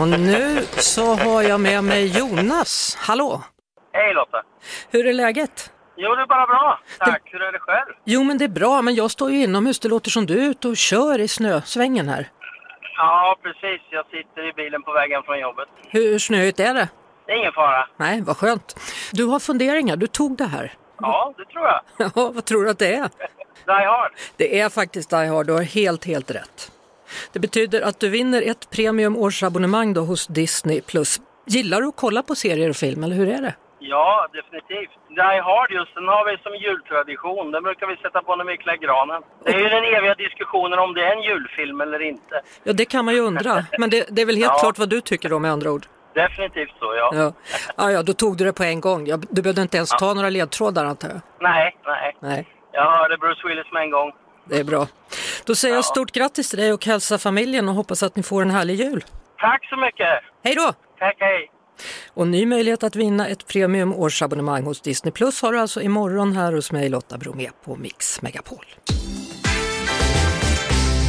Och 0.00 0.08
nu 0.08 0.66
så 0.78 1.14
har 1.14 1.42
jag 1.42 1.60
med 1.60 1.84
mig 1.84 2.18
Jonas. 2.18 2.96
Hallå! 2.98 3.42
Hej 3.92 4.14
Lotta! 4.14 4.42
Hur 4.90 5.06
är 5.06 5.12
läget? 5.12 5.72
Jo, 5.96 6.14
det 6.14 6.22
är 6.22 6.26
bara 6.26 6.46
bra. 6.46 6.80
Tack. 6.98 7.22
Hur 7.24 7.42
är 7.42 7.52
det 7.52 7.58
själv? 7.58 7.94
Jo 8.04 8.24
men 8.24 8.38
det 8.38 8.44
är 8.44 8.48
bra, 8.48 8.82
men 8.82 8.94
jag 8.94 9.10
står 9.10 9.30
ju 9.30 9.42
inomhus. 9.42 9.78
Det 9.80 9.88
låter 9.88 10.10
som 10.10 10.26
du 10.26 10.44
är 10.44 10.50
ute 10.50 10.68
och 10.68 10.76
kör 10.76 11.18
i 11.18 11.28
snösvängen 11.28 12.08
här. 12.08 12.28
Ja, 12.96 13.36
precis. 13.42 13.80
Jag 13.90 14.04
sitter 14.06 14.48
i 14.48 14.52
bilen 14.52 14.82
på 14.82 14.92
vägen 14.92 15.22
från 15.22 15.40
jobbet. 15.40 15.68
Hur 15.88 16.18
snöigt 16.18 16.60
är 16.60 16.74
det? 16.74 16.88
Det 17.26 17.32
är 17.32 17.36
ingen 17.36 17.52
fara. 17.52 17.88
Nej, 17.96 18.20
vad 18.22 18.36
skönt. 18.36 18.80
Du 19.12 19.24
har 19.24 19.40
funderingar, 19.40 19.96
du 19.96 20.06
tog 20.06 20.36
det 20.36 20.44
här. 20.44 20.72
Ja, 21.00 21.34
det 21.36 21.44
tror 21.44 21.66
jag. 21.66 21.80
Ja, 22.14 22.30
vad 22.34 22.44
tror 22.44 22.64
du 22.64 22.70
att 22.70 22.78
det 22.78 22.94
är? 22.94 23.08
Die 23.66 23.86
Hard. 23.86 24.12
Det 24.36 24.60
är 24.60 24.68
faktiskt 24.68 25.10
Die 25.10 25.16
Hard, 25.26 25.46
du 25.46 25.52
har 25.52 25.62
helt, 25.62 26.04
helt 26.04 26.30
rätt. 26.30 26.72
Det 27.32 27.38
betyder 27.38 27.82
att 27.82 28.00
du 28.00 28.08
vinner 28.08 28.42
ett 28.42 28.70
premium 28.70 29.16
årsabonnemang 29.16 29.94
då 29.94 30.00
hos 30.00 30.26
Disney+. 30.26 30.80
Gillar 31.46 31.80
du 31.80 31.88
att 31.88 31.96
kolla 31.96 32.22
på 32.22 32.34
serier 32.34 32.70
och 32.70 32.76
film, 32.76 33.04
eller 33.04 33.16
hur 33.16 33.28
är 33.28 33.42
det? 33.42 33.54
Ja, 33.82 34.26
definitivt. 34.32 34.90
Die 35.08 35.40
Hard 35.46 35.70
just, 35.70 35.94
den 35.94 36.08
har 36.08 36.24
vi 36.30 36.42
som 36.42 36.54
jultradition. 36.56 37.50
Den 37.50 37.62
brukar 37.62 37.86
vi 37.86 37.96
sätta 37.96 38.22
på 38.22 38.36
när 38.36 38.44
vi 38.44 38.56
klär 38.56 38.76
granen. 38.76 39.22
Det 39.44 39.50
är 39.54 39.58
ju 39.58 39.68
den 39.68 39.84
eviga 39.84 40.14
diskussionen 40.14 40.78
om 40.78 40.94
det 40.94 41.02
är 41.04 41.12
en 41.16 41.22
julfilm 41.22 41.80
eller 41.80 42.02
inte. 42.02 42.40
Ja, 42.64 42.72
det 42.72 42.84
kan 42.84 43.04
man 43.04 43.14
ju 43.14 43.20
undra. 43.20 43.64
Men 43.78 43.90
det, 43.90 44.06
det 44.10 44.22
är 44.22 44.26
väl 44.26 44.36
helt 44.36 44.52
Ja. 44.54 44.58
klart 44.60 44.78
vad 44.78 44.88
du 44.88 45.00
tycker 45.00 45.28
då 45.28 45.38
med 45.38 45.50
andra 45.52 45.70
ord? 45.70 45.86
Definitivt 46.14 46.72
så, 46.78 46.94
ja. 46.96 47.10
Ja. 47.14 47.32
Ja, 47.76 47.90
ja, 47.90 48.02
då 48.02 48.12
tog 48.12 48.36
du 48.36 48.44
det 48.44 48.52
på 48.52 48.62
en 48.64 48.80
gång. 48.80 49.06
Ja, 49.06 49.16
du 49.30 49.42
behövde 49.42 49.62
inte 49.62 49.76
ens 49.76 49.90
ta 49.90 50.14
några 50.14 50.30
ledtrådar 50.30 50.84
antar 50.84 51.08
jag? 51.08 51.20
Nej, 51.40 51.76
nej. 51.86 52.16
Nej, 52.20 52.48
Jag 52.72 52.90
hörde 52.90 53.16
Bruce 53.16 53.48
Willis 53.48 53.72
med 53.72 53.82
en 53.82 53.90
gång. 53.90 54.12
det 54.44 54.58
är 54.58 54.64
bra. 54.64 54.86
Då 55.46 55.54
säger 55.54 55.74
jag 55.74 55.84
stort 55.84 56.12
grattis 56.12 56.50
till 56.50 56.58
dig 56.58 56.72
och 56.72 56.84
hälsa 56.86 57.18
familjen 57.18 57.68
och 57.68 57.74
hoppas 57.74 58.02
att 58.02 58.16
ni 58.16 58.22
får 58.22 58.42
en 58.42 58.50
härlig 58.50 58.74
jul. 58.74 59.04
Tack 59.38 59.68
så 59.68 59.76
mycket! 59.76 60.08
Hej 60.44 60.54
då! 60.54 60.72
Tack, 60.98 61.16
hej! 61.18 61.50
Och 62.14 62.26
ny 62.28 62.46
möjlighet 62.46 62.82
att 62.82 62.96
vinna 62.96 63.28
ett 63.28 63.46
premium 63.46 63.92
årsabonnemang 63.92 64.64
hos 64.64 64.80
Disney 64.80 65.12
Plus 65.12 65.42
har 65.42 65.52
du 65.52 65.58
alltså 65.58 65.82
imorgon 65.82 66.36
här 66.36 66.52
hos 66.52 66.72
mig 66.72 66.88
Lotta 66.88 67.18
Bromé 67.18 67.50
på 67.64 67.76
Mix 67.76 68.22
Megapol. 68.22 68.64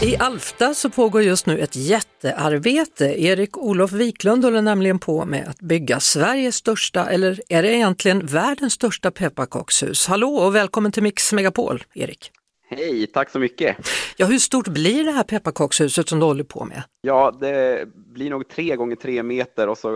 I 0.03 0.17
Alfta 0.17 0.73
så 0.73 0.89
pågår 0.89 1.21
just 1.21 1.45
nu 1.45 1.59
ett 1.59 1.75
jättearbete. 1.75 3.05
Erik 3.05 3.57
Olof 3.57 3.91
Wiklund 3.91 4.43
håller 4.43 4.61
nämligen 4.61 4.99
på 4.99 5.25
med 5.25 5.47
att 5.47 5.59
bygga 5.59 5.99
Sveriges 5.99 6.55
största, 6.55 7.09
eller 7.09 7.41
är 7.49 7.63
det 7.63 7.75
egentligen 7.75 8.25
världens 8.25 8.73
största 8.73 9.11
pepparkakshus? 9.11 10.07
Hallå 10.07 10.35
och 10.35 10.55
välkommen 10.55 10.91
till 10.91 11.03
Mix 11.03 11.33
Megapol, 11.33 11.83
Erik. 11.93 12.31
Hej, 12.75 13.07
tack 13.07 13.29
så 13.29 13.39
mycket. 13.39 13.77
Ja, 14.17 14.25
hur 14.25 14.39
stort 14.39 14.67
blir 14.67 15.03
det 15.03 15.11
här 15.11 15.23
pepparkakshuset 15.23 16.09
som 16.09 16.19
du 16.19 16.25
håller 16.25 16.43
på 16.43 16.65
med? 16.65 16.83
Ja, 17.01 17.37
det 17.41 17.87
blir 17.93 18.29
nog 18.29 18.47
tre 18.47 18.75
gånger 18.75 18.95
tre 18.95 19.23
meter 19.23 19.67
och 19.67 19.77
så 19.77 19.89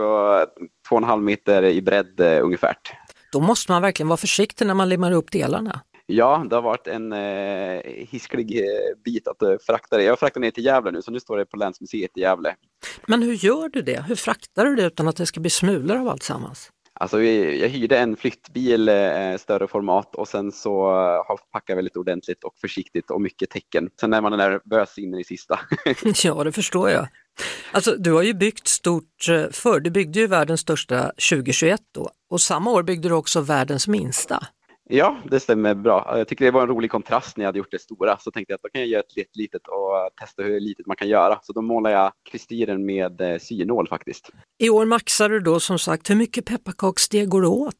två 0.88 0.96
och 0.96 1.02
en 1.02 1.08
halv 1.08 1.22
meter 1.22 1.62
i 1.64 1.82
bredd 1.82 2.20
eh, 2.20 2.44
ungefär. 2.44 2.76
Då 3.32 3.40
måste 3.40 3.72
man 3.72 3.82
verkligen 3.82 4.08
vara 4.08 4.16
försiktig 4.16 4.66
när 4.66 4.74
man 4.74 4.88
limmar 4.88 5.12
upp 5.12 5.32
delarna. 5.32 5.80
Ja, 6.06 6.46
det 6.50 6.54
har 6.54 6.62
varit 6.62 6.86
en 6.86 7.12
eh, 7.12 7.80
hisklig 8.10 8.58
eh, 8.58 9.02
bit 9.04 9.28
att 9.28 9.42
eh, 9.42 9.54
frakta 9.66 9.96
det. 9.96 10.02
Jag 10.02 10.18
fraktar 10.18 10.40
ner 10.40 10.50
till 10.50 10.64
Gävle 10.64 10.90
nu, 10.90 11.02
så 11.02 11.10
nu 11.10 11.20
står 11.20 11.36
det 11.36 11.46
på 11.46 11.56
Länsmuseet 11.56 12.10
i 12.16 12.20
Gävle. 12.20 12.54
Men 13.06 13.22
hur 13.22 13.34
gör 13.34 13.68
du 13.68 13.82
det? 13.82 14.04
Hur 14.08 14.14
fraktar 14.14 14.64
du 14.64 14.74
det 14.74 14.82
utan 14.82 15.08
att 15.08 15.16
det 15.16 15.26
ska 15.26 15.40
bli 15.40 15.50
smulor 15.50 15.96
av 15.96 16.08
alltsammans? 16.08 16.70
Alltså, 17.00 17.22
jag 17.22 17.68
hyrde 17.68 17.98
en 17.98 18.16
flyttbil, 18.16 18.88
eh, 18.88 19.36
större 19.38 19.66
format 19.66 20.14
och 20.14 20.28
sen 20.28 20.52
så 20.52 20.88
eh, 20.88 21.26
har 21.28 21.38
packat 21.52 21.76
väldigt 21.76 21.96
ordentligt 21.96 22.44
och 22.44 22.54
försiktigt 22.60 23.10
och 23.10 23.20
mycket 23.20 23.50
tecken. 23.50 23.90
Sen 24.00 24.12
är 24.12 24.20
man 24.20 24.38
nervös 24.38 24.98
in 24.98 25.14
i 25.14 25.18
det 25.18 25.24
sista. 25.24 25.60
Ja, 26.24 26.44
det 26.44 26.52
förstår 26.52 26.90
jag. 26.90 27.08
Alltså, 27.72 27.94
du 27.98 28.12
har 28.12 28.22
ju 28.22 28.34
byggt 28.34 28.68
stort 28.68 29.28
eh, 29.30 29.44
förr. 29.50 29.80
Du 29.80 29.90
byggde 29.90 30.20
ju 30.20 30.26
världens 30.26 30.60
största 30.60 31.02
2021 31.02 31.80
då 31.94 32.10
och 32.30 32.40
samma 32.40 32.70
år 32.70 32.82
byggde 32.82 33.08
du 33.08 33.14
också 33.14 33.40
världens 33.40 33.88
minsta. 33.88 34.46
Ja, 34.88 35.16
det 35.30 35.40
stämmer 35.40 35.74
bra. 35.74 36.18
Jag 36.18 36.28
tycker 36.28 36.44
det 36.44 36.50
var 36.50 36.62
en 36.62 36.68
rolig 36.68 36.90
kontrast 36.90 37.36
när 37.36 37.44
jag 37.44 37.48
hade 37.48 37.58
gjort 37.58 37.70
det 37.70 37.78
stora. 37.78 38.18
Så 38.18 38.30
tänkte 38.30 38.52
jag 38.52 38.56
att 38.56 38.62
då 38.62 38.68
kan 38.68 38.80
jag 38.80 38.88
göra 38.88 39.00
ett 39.00 39.16
litet, 39.16 39.36
litet 39.36 39.62
och 39.68 40.10
testa 40.20 40.42
hur 40.42 40.60
litet 40.60 40.86
man 40.86 40.96
kan 40.96 41.08
göra. 41.08 41.38
Så 41.42 41.52
då 41.52 41.62
målar 41.62 41.90
jag 41.90 42.12
kristyren 42.30 42.86
med 42.86 43.20
eh, 43.20 43.38
synål 43.38 43.88
faktiskt. 43.88 44.30
I 44.58 44.70
år 44.70 44.84
maxar 44.84 45.28
du 45.28 45.40
då 45.40 45.60
som 45.60 45.78
sagt, 45.78 46.10
hur 46.10 46.14
mycket 46.14 46.44
pepparkaksdeg 46.44 47.28
går 47.28 47.42
det 47.42 47.48
åt? 47.48 47.74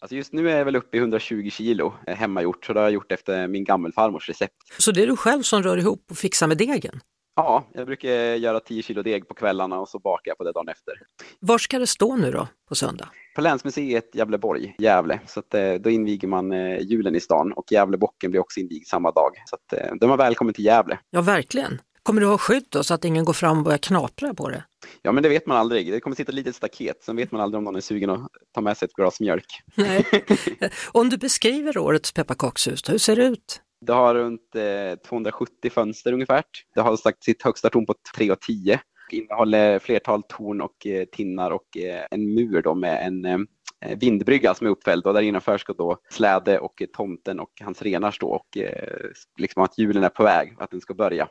Alltså 0.00 0.16
just 0.16 0.32
nu 0.32 0.50
är 0.50 0.58
jag 0.58 0.64
väl 0.64 0.76
uppe 0.76 0.96
i 0.96 1.00
120 1.00 1.50
kilo 1.50 1.94
eh, 2.06 2.16
hemmagjort, 2.16 2.64
så 2.64 2.72
det 2.72 2.80
har 2.80 2.84
jag 2.84 2.92
gjort 2.92 3.12
efter 3.12 3.48
min 3.48 3.64
gammelfarmors 3.64 4.28
recept. 4.28 4.54
Så 4.78 4.92
det 4.92 5.02
är 5.02 5.06
du 5.06 5.16
själv 5.16 5.42
som 5.42 5.62
rör 5.62 5.76
ihop 5.76 6.04
och 6.10 6.16
fixar 6.16 6.46
med 6.46 6.58
degen? 6.58 7.00
Ja, 7.36 7.64
jag 7.74 7.86
brukar 7.86 8.10
göra 8.34 8.60
10 8.60 8.82
kilo 8.82 9.02
deg 9.02 9.28
på 9.28 9.34
kvällarna 9.34 9.80
och 9.80 9.88
så 9.88 9.98
bakar 9.98 10.30
jag 10.30 10.38
på 10.38 10.44
det 10.44 10.52
dagen 10.52 10.68
efter. 10.68 10.94
Var 11.40 11.58
ska 11.58 11.78
det 11.78 11.86
stå 11.86 12.16
nu 12.16 12.30
då 12.30 12.48
på 12.68 12.74
söndag? 12.74 13.08
På 13.34 13.40
Länsmuseet 13.40 14.14
Gävleborg, 14.14 14.74
Gävle, 14.78 15.20
så 15.26 15.40
att, 15.40 15.54
eh, 15.54 15.74
då 15.74 15.90
inviger 15.90 16.28
man 16.28 16.52
eh, 16.52 16.78
julen 16.80 17.14
i 17.14 17.20
stan 17.20 17.52
och 17.52 17.72
Gävlebocken 17.72 18.30
blir 18.30 18.40
också 18.40 18.60
invigd 18.60 18.86
samma 18.86 19.10
dag. 19.10 19.30
Så 19.46 19.56
att, 19.56 19.80
eh, 19.80 19.94
de 20.00 20.10
är 20.10 20.16
välkommen 20.16 20.54
till 20.54 20.64
Gävle. 20.64 20.98
Ja, 21.10 21.20
verkligen. 21.20 21.80
Kommer 22.02 22.20
du 22.20 22.26
ha 22.26 22.38
skydd 22.38 22.66
då 22.68 22.84
så 22.84 22.94
att 22.94 23.04
ingen 23.04 23.24
går 23.24 23.32
fram 23.32 23.58
och 23.58 23.64
börjar 23.64 23.78
knapra 23.78 24.34
på 24.34 24.48
det? 24.48 24.64
Ja, 25.02 25.12
men 25.12 25.22
det 25.22 25.28
vet 25.28 25.46
man 25.46 25.56
aldrig. 25.56 25.92
Det 25.92 26.00
kommer 26.00 26.16
sitta 26.16 26.30
ett 26.30 26.36
litet 26.36 26.56
staket, 26.56 27.02
sen 27.02 27.16
vet 27.16 27.32
man 27.32 27.40
aldrig 27.40 27.58
om 27.58 27.64
någon 27.64 27.76
är 27.76 27.80
sugen 27.80 28.10
att 28.10 28.28
ta 28.54 28.60
med 28.60 28.76
sig 28.76 28.86
ett 28.86 28.92
glas 28.92 29.20
mjölk. 29.20 29.46
Nej. 29.74 30.06
Om 30.92 31.08
du 31.08 31.16
beskriver 31.16 31.78
årets 31.78 32.12
pepparkakshus, 32.12 32.90
hur 32.90 32.98
ser 32.98 33.16
det 33.16 33.24
ut? 33.24 33.60
Det 33.86 33.92
har 33.92 34.14
runt 34.14 34.54
eh, 34.54 34.98
270 35.08 35.70
fönster 35.70 36.12
ungefär. 36.12 36.42
Det 36.74 36.80
har 36.80 36.96
sagt 36.96 37.24
sitt 37.24 37.42
högsta 37.42 37.70
torn 37.70 37.86
på 37.86 37.94
3,10. 38.18 38.78
Innehåller 39.10 39.78
flertal 39.78 40.22
torn 40.22 40.60
och 40.60 40.86
eh, 40.86 41.04
tinnar 41.04 41.50
och 41.50 41.76
eh, 41.76 42.06
en 42.10 42.34
mur 42.34 42.62
då 42.62 42.74
med 42.74 43.06
en 43.06 43.24
eh, 43.24 43.98
vindbrygga 43.98 44.54
som 44.54 44.66
är 44.66 44.70
uppfälld 44.70 45.06
och 45.06 45.14
där 45.14 45.22
innanför 45.22 45.58
ska 45.58 45.72
då 45.72 45.98
Släde 46.10 46.58
och 46.58 46.82
eh, 46.82 46.86
tomten 46.86 47.40
och 47.40 47.50
hans 47.60 47.82
renar 47.82 48.10
stå 48.10 48.28
och 48.28 48.56
eh, 48.56 48.98
liksom 49.38 49.62
att 49.62 49.78
julen 49.78 50.04
är 50.04 50.08
på 50.08 50.22
väg, 50.22 50.56
att 50.58 50.70
den 50.70 50.80
ska 50.80 50.94
börja. 50.94 51.28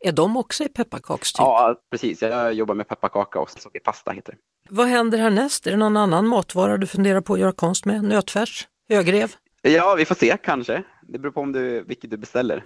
Är 0.00 0.12
de 0.12 0.36
också 0.36 0.64
i 0.64 0.68
pepparkakstyp? 0.68 1.40
Ja, 1.40 1.76
precis. 1.90 2.22
Jag 2.22 2.52
jobbar 2.52 2.74
med 2.74 2.88
pepparkaka 2.88 3.40
och 3.40 3.50
sockerpasta 3.50 4.10
heter 4.10 4.32
det. 4.32 4.38
Vad 4.70 4.86
händer 4.86 5.18
härnäst? 5.18 5.66
Är 5.66 5.70
det 5.70 5.76
någon 5.76 5.96
annan 5.96 6.28
matvara 6.28 6.76
du 6.76 6.86
funderar 6.86 7.20
på 7.20 7.34
att 7.34 7.40
göra 7.40 7.52
konst 7.52 7.84
med? 7.84 8.04
Nötfärs? 8.04 8.68
Högrev? 8.88 9.32
Ja, 9.62 9.94
vi 9.98 10.04
får 10.04 10.14
se 10.14 10.36
kanske. 10.42 10.82
Det 11.12 11.18
beror 11.18 11.32
på 11.32 11.40
om 11.40 11.52
du, 11.52 11.84
vilket 11.88 12.10
du 12.10 12.16
beställer. 12.16 12.62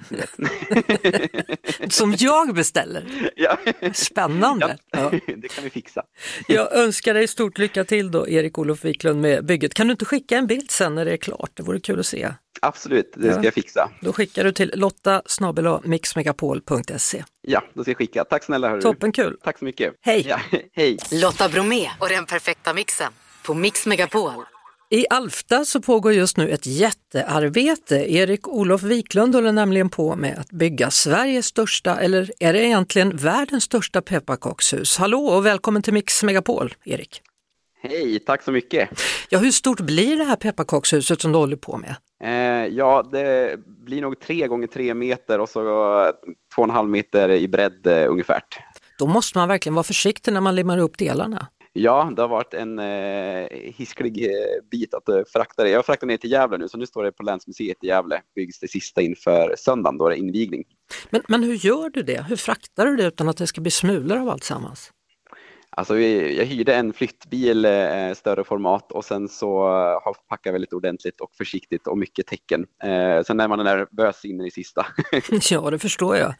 Som 1.90 2.14
jag 2.18 2.54
beställer? 2.54 3.30
ja. 3.36 3.58
Spännande! 3.94 4.76
Ja, 4.90 5.10
det 5.36 5.48
kan 5.48 5.64
vi 5.64 5.70
fixa. 5.70 6.02
Jag 6.48 6.72
önskar 6.76 7.14
dig 7.14 7.28
stort 7.28 7.58
lycka 7.58 7.84
till 7.84 8.10
då, 8.10 8.28
Erik 8.28 8.58
Olof 8.58 8.84
Wiklund 8.84 9.20
med 9.20 9.44
bygget. 9.46 9.74
Kan 9.74 9.86
du 9.86 9.90
inte 9.90 10.04
skicka 10.04 10.36
en 10.36 10.46
bild 10.46 10.70
sen 10.70 10.94
när 10.94 11.04
det 11.04 11.12
är 11.12 11.16
klart? 11.16 11.50
Det 11.54 11.62
vore 11.62 11.80
kul 11.80 12.00
att 12.00 12.06
se. 12.06 12.32
Absolut, 12.60 13.12
det 13.16 13.28
ska 13.30 13.38
Ja. 13.38 13.44
jag 13.44 13.54
fixa. 13.54 13.90
Då 14.00 14.12
skickar 14.12 14.44
du 14.44 14.52
till 14.52 14.72
lotta 14.74 15.22
mixmegapol.se. 15.84 17.24
Ja, 17.42 17.62
då 17.74 17.82
ska 17.82 17.90
jag 17.90 17.98
skicka. 17.98 18.24
Tack 18.24 18.44
snälla 18.44 18.68
hörru. 18.68 18.80
Toppen 18.80 19.12
kul! 19.12 19.36
Tack 19.44 19.58
så 19.58 19.64
mycket. 19.64 19.94
Hej. 20.00 20.26
Ja, 20.28 20.40
hej! 20.72 20.98
Lotta 21.12 21.48
Bromé 21.48 21.88
och 22.00 22.08
den 22.08 22.26
perfekta 22.26 22.74
mixen 22.74 23.12
på 23.46 23.54
Mix 23.54 23.86
Megapol. 23.86 24.32
I 24.94 25.06
Alfta 25.10 25.64
så 25.64 25.80
pågår 25.80 26.12
just 26.12 26.36
nu 26.36 26.48
ett 26.48 26.66
jättearbete. 26.66 27.96
Erik 27.96 28.48
Olof 28.48 28.82
Wiklund 28.82 29.34
håller 29.34 29.52
nämligen 29.52 29.88
på 29.88 30.16
med 30.16 30.38
att 30.38 30.50
bygga 30.50 30.90
Sveriges 30.90 31.46
största, 31.46 32.00
eller 32.00 32.30
är 32.40 32.52
det 32.52 32.66
egentligen 32.66 33.16
världens 33.16 33.64
största 33.64 34.02
pepparkakshus? 34.02 34.98
Hallå 34.98 35.18
och 35.18 35.46
välkommen 35.46 35.82
till 35.82 35.92
Mix 35.92 36.22
Megapol, 36.22 36.74
Erik. 36.84 37.22
Hej, 37.82 38.18
tack 38.18 38.42
så 38.42 38.52
mycket. 38.52 38.88
Ja, 39.28 39.38
hur 39.38 39.50
stort 39.50 39.80
blir 39.80 40.16
det 40.16 40.24
här 40.24 40.36
pepparkakshuset 40.36 41.20
som 41.20 41.32
du 41.32 41.38
håller 41.38 41.56
på 41.56 41.76
med? 41.76 41.96
Eh, 42.24 42.74
ja, 42.74 43.08
det 43.12 43.56
blir 43.66 44.02
nog 44.02 44.20
tre 44.20 44.46
gånger 44.46 44.66
tre 44.66 44.94
meter 44.94 45.38
och 45.38 45.48
så 45.48 45.62
två 46.54 46.62
och 46.62 46.68
en 46.68 46.74
halv 46.74 46.88
meter 46.88 47.28
i 47.30 47.48
bredd 47.48 47.86
eh, 47.86 48.10
ungefär. 48.10 48.40
Då 48.98 49.06
måste 49.06 49.38
man 49.38 49.48
verkligen 49.48 49.74
vara 49.74 49.84
försiktig 49.84 50.32
när 50.32 50.40
man 50.40 50.54
limmar 50.54 50.78
upp 50.78 50.98
delarna. 50.98 51.46
Ja, 51.74 52.12
det 52.16 52.22
har 52.22 52.28
varit 52.28 52.54
en 52.54 52.78
eh, 52.78 53.46
hisklig 53.50 54.24
eh, 54.24 54.64
bit 54.70 54.94
att 54.94 55.08
eh, 55.08 55.20
frakta 55.32 55.64
det. 55.64 55.70
Jag 55.70 55.86
fraktar 55.86 56.06
ner 56.06 56.16
till 56.16 56.30
Gävle 56.30 56.58
nu, 56.58 56.68
så 56.68 56.78
nu 56.78 56.86
står 56.86 57.04
det 57.04 57.12
på 57.12 57.22
Länsmuseet 57.22 57.84
i 57.84 57.86
Gävle. 57.86 58.22
Byggs 58.34 58.60
det 58.60 58.68
sista 58.68 59.00
inför 59.00 59.54
söndagen, 59.58 59.98
då 59.98 60.08
det 60.08 60.14
är 60.14 60.18
invigning. 60.18 60.64
Men, 61.10 61.22
men 61.28 61.42
hur 61.42 61.54
gör 61.54 61.90
du 61.90 62.02
det? 62.02 62.24
Hur 62.28 62.36
fraktar 62.36 62.86
du 62.86 62.96
det 62.96 63.06
utan 63.06 63.28
att 63.28 63.36
det 63.36 63.46
ska 63.46 63.60
bli 63.60 63.70
smulor 63.70 64.18
av 64.18 64.28
alltsammans? 64.28 64.92
Alltså, 65.76 65.98
jag 65.98 66.44
hyrde 66.44 66.74
en 66.74 66.92
flyttbil, 66.92 67.64
eh, 67.64 68.12
större 68.14 68.44
format 68.44 68.92
och 68.92 69.04
sen 69.04 69.28
så 69.28 69.66
eh, 69.66 70.04
har 70.04 70.28
packat 70.28 70.54
väldigt 70.54 70.72
ordentligt 70.72 71.20
och 71.20 71.34
försiktigt 71.34 71.86
och 71.86 71.98
mycket 71.98 72.26
tecken. 72.26 72.66
Eh, 72.82 73.22
sen 73.22 73.40
är 73.40 73.48
man 73.48 73.64
nervös 73.64 74.24
in 74.24 74.40
i 74.40 74.44
det 74.44 74.50
sista. 74.50 74.86
Ja, 75.50 75.70
det 75.70 75.78
förstår 75.78 76.16
jag. 76.16 76.34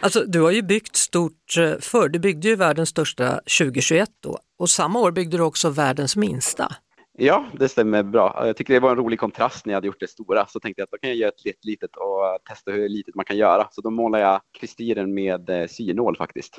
Alltså, 0.00 0.24
du 0.26 0.40
har 0.40 0.50
ju 0.50 0.62
byggt 0.62 0.96
stort 0.96 1.56
eh, 1.58 1.72
förr. 1.80 2.08
Du 2.08 2.18
byggde 2.18 2.48
ju 2.48 2.56
världens 2.56 2.88
största 2.88 3.30
2021 3.30 4.10
då 4.22 4.38
och 4.58 4.70
samma 4.70 5.00
år 5.00 5.12
byggde 5.12 5.36
du 5.36 5.42
också 5.42 5.70
världens 5.70 6.16
minsta. 6.16 6.76
Ja, 7.18 7.46
det 7.58 7.68
stämmer 7.68 8.02
bra. 8.02 8.42
Jag 8.46 8.56
tycker 8.56 8.74
det 8.74 8.80
var 8.80 8.90
en 8.90 8.96
rolig 8.96 9.18
kontrast 9.18 9.66
när 9.66 9.72
jag 9.72 9.76
hade 9.76 9.86
gjort 9.86 10.00
det 10.00 10.10
stora. 10.10 10.46
Så 10.46 10.60
tänkte 10.60 10.80
jag 10.80 10.84
att 10.84 10.90
då 10.90 10.98
kan 10.98 11.10
jag 11.10 11.16
göra 11.16 11.28
ett 11.28 11.64
litet, 11.64 11.90
och 11.96 12.38
testa 12.48 12.70
hur 12.70 12.88
litet 12.88 13.14
man 13.14 13.24
kan 13.24 13.36
göra. 13.36 13.68
Så 13.70 13.80
då 13.80 13.90
målar 13.90 14.18
jag 14.18 14.40
kristyren 14.60 15.14
med 15.14 15.50
eh, 15.50 15.66
synål 15.66 16.16
faktiskt. 16.16 16.58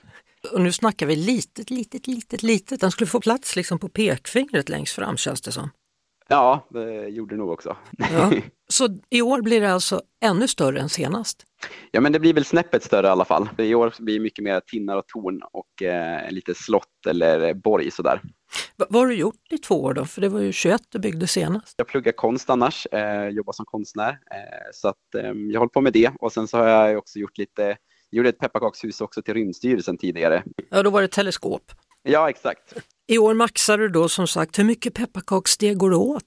Och 0.54 0.62
nu 0.62 0.72
snackar 0.72 1.06
vi 1.06 1.16
litet, 1.16 1.70
litet, 1.70 2.08
litet, 2.08 2.44
litet. 2.44 2.82
Den 2.82 2.92
skulle 2.92 3.08
få 3.08 3.20
plats 3.20 3.56
liksom 3.56 3.80
på 3.80 3.90
pekfingret 3.90 4.70
längst 4.70 4.94
fram 4.96 5.18
känns 5.18 5.42
det 5.42 5.52
som. 5.52 5.70
Ja, 6.28 6.68
det 6.70 7.08
gjorde 7.08 7.36
det 7.36 7.40
nog 7.40 7.50
också. 7.50 7.78
Ja. 7.98 8.32
Så 8.68 9.00
i 9.10 9.22
år 9.22 9.42
blir 9.42 9.62
det 9.62 9.74
alltså 9.74 10.02
ännu 10.26 10.48
större 10.48 10.80
än 10.80 10.90
senast? 10.90 11.44
Ja, 11.92 12.02
men 12.02 12.12
det 12.12 12.20
blir 12.20 12.34
väl 12.34 12.46
snäppet 12.46 12.84
större 12.84 13.08
i 13.08 13.10
alla 13.10 13.26
fall. 13.26 13.50
I 13.58 13.76
år 13.76 13.94
blir 14.00 14.14
det 14.14 14.20
mycket 14.24 14.44
mer 14.44 14.60
tinnar 14.60 14.98
och 14.98 15.08
torn 15.08 15.42
och 15.52 15.82
eh, 15.84 16.32
lite 16.32 16.56
slott 16.56 17.06
eller 17.10 17.54
borg 17.54 17.92
sådär. 17.92 18.22
Va- 18.76 18.86
Vad 18.90 19.02
har 19.02 19.08
du 19.08 19.16
gjort 19.16 19.52
i 19.52 19.58
två 19.58 19.84
år 19.84 19.94
då? 19.94 20.06
För 20.06 20.22
det 20.22 20.30
var 20.30 20.40
ju 20.40 20.52
21 20.52 20.82
du 20.90 21.00
byggde 21.00 21.28
senast. 21.28 21.74
Jag 21.78 21.88
pluggar 21.88 22.12
konst 22.12 22.50
annars, 22.50 22.86
eh, 22.86 23.28
jobbar 23.28 23.54
som 23.54 23.66
konstnär. 23.66 24.10
Eh, 24.12 24.70
så 24.74 24.88
att, 24.88 25.16
eh, 25.18 25.32
jag 25.52 25.60
håller 25.60 25.70
på 25.74 25.82
med 25.82 25.94
det 25.94 26.12
och 26.20 26.32
sen 26.32 26.48
så 26.48 26.58
har 26.58 26.68
jag 26.68 26.98
också 26.98 27.20
gjort 27.20 27.38
lite, 27.38 27.78
gjorde 28.12 28.30
ett 28.30 28.40
pepparkakshus 28.40 29.02
också 29.02 29.22
till 29.22 29.34
Rymdstyrelsen 29.34 29.98
tidigare. 29.98 30.44
Ja, 30.70 30.84
då 30.84 30.90
var 30.90 31.02
det 31.02 31.08
teleskop. 31.08 31.72
Ja, 32.04 32.30
exakt. 32.30 32.74
I 33.08 33.18
år 33.18 33.34
maxar 33.34 33.78
du 33.78 33.90
då 33.90 34.10
som 34.10 34.28
sagt, 34.28 34.60
hur 34.60 34.64
mycket 34.64 34.94
pepparkaksdeg 34.94 35.78
går 35.78 35.90
det 35.90 35.96
åt? 35.96 36.24